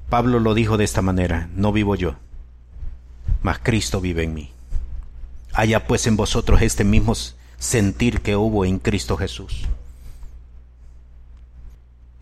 [0.09, 2.15] Pablo lo dijo de esta manera, no vivo yo,
[3.43, 4.51] mas Cristo vive en mí.
[5.53, 7.13] Haya pues en vosotros este mismo
[7.59, 9.67] sentir que hubo en Cristo Jesús.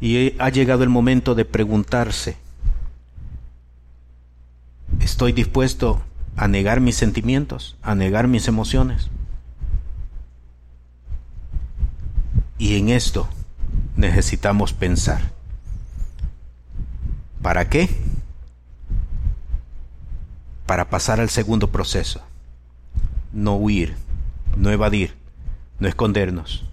[0.01, 2.37] Y ha llegado el momento de preguntarse,
[5.01, 6.03] ¿estoy dispuesto
[6.37, 9.11] a negar mis sentimientos, a negar mis emociones?
[12.57, 13.29] Y en esto
[13.97, 15.21] necesitamos pensar.
[17.43, 17.89] ¿Para qué?
[20.67, 22.23] Para pasar al segundo proceso.
[23.33, 23.97] No huir,
[24.57, 25.15] no evadir,
[25.79, 26.70] no escondernos.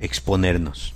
[0.00, 0.94] Exponernos.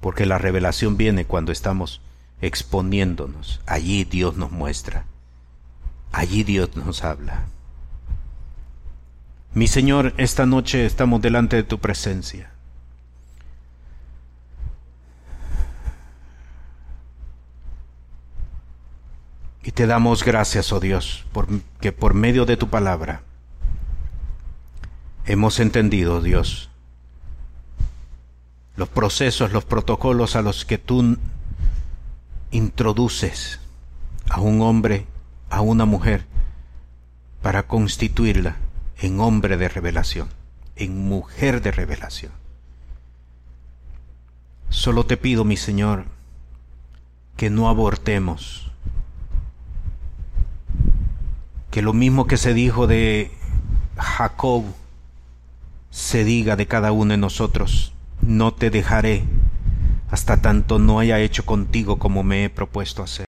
[0.00, 2.00] Porque la revelación viene cuando estamos
[2.40, 3.60] exponiéndonos.
[3.66, 5.04] Allí Dios nos muestra.
[6.12, 7.44] Allí Dios nos habla.
[9.52, 12.50] Mi Señor, esta noche estamos delante de tu presencia.
[19.62, 23.22] Y te damos gracias, oh Dios, porque por medio de tu palabra
[25.24, 26.70] hemos entendido, Dios,
[28.76, 31.16] los procesos, los protocolos a los que tú
[32.50, 33.60] introduces
[34.28, 35.06] a un hombre,
[35.50, 36.26] a una mujer,
[37.42, 38.56] para constituirla
[38.98, 40.28] en hombre de revelación,
[40.76, 42.32] en mujer de revelación.
[44.68, 46.04] Solo te pido, mi Señor,
[47.36, 48.70] que no abortemos,
[51.70, 53.30] que lo mismo que se dijo de
[53.96, 54.64] Jacob
[55.90, 57.92] se diga de cada uno de nosotros,
[58.26, 59.24] no te dejaré
[60.10, 63.26] hasta tanto no haya hecho contigo como me he propuesto hacer.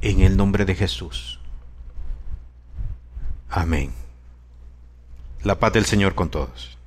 [0.00, 1.40] En el nombre de Jesús.
[3.48, 3.92] Amén.
[5.42, 6.69] La paz del Señor con todos.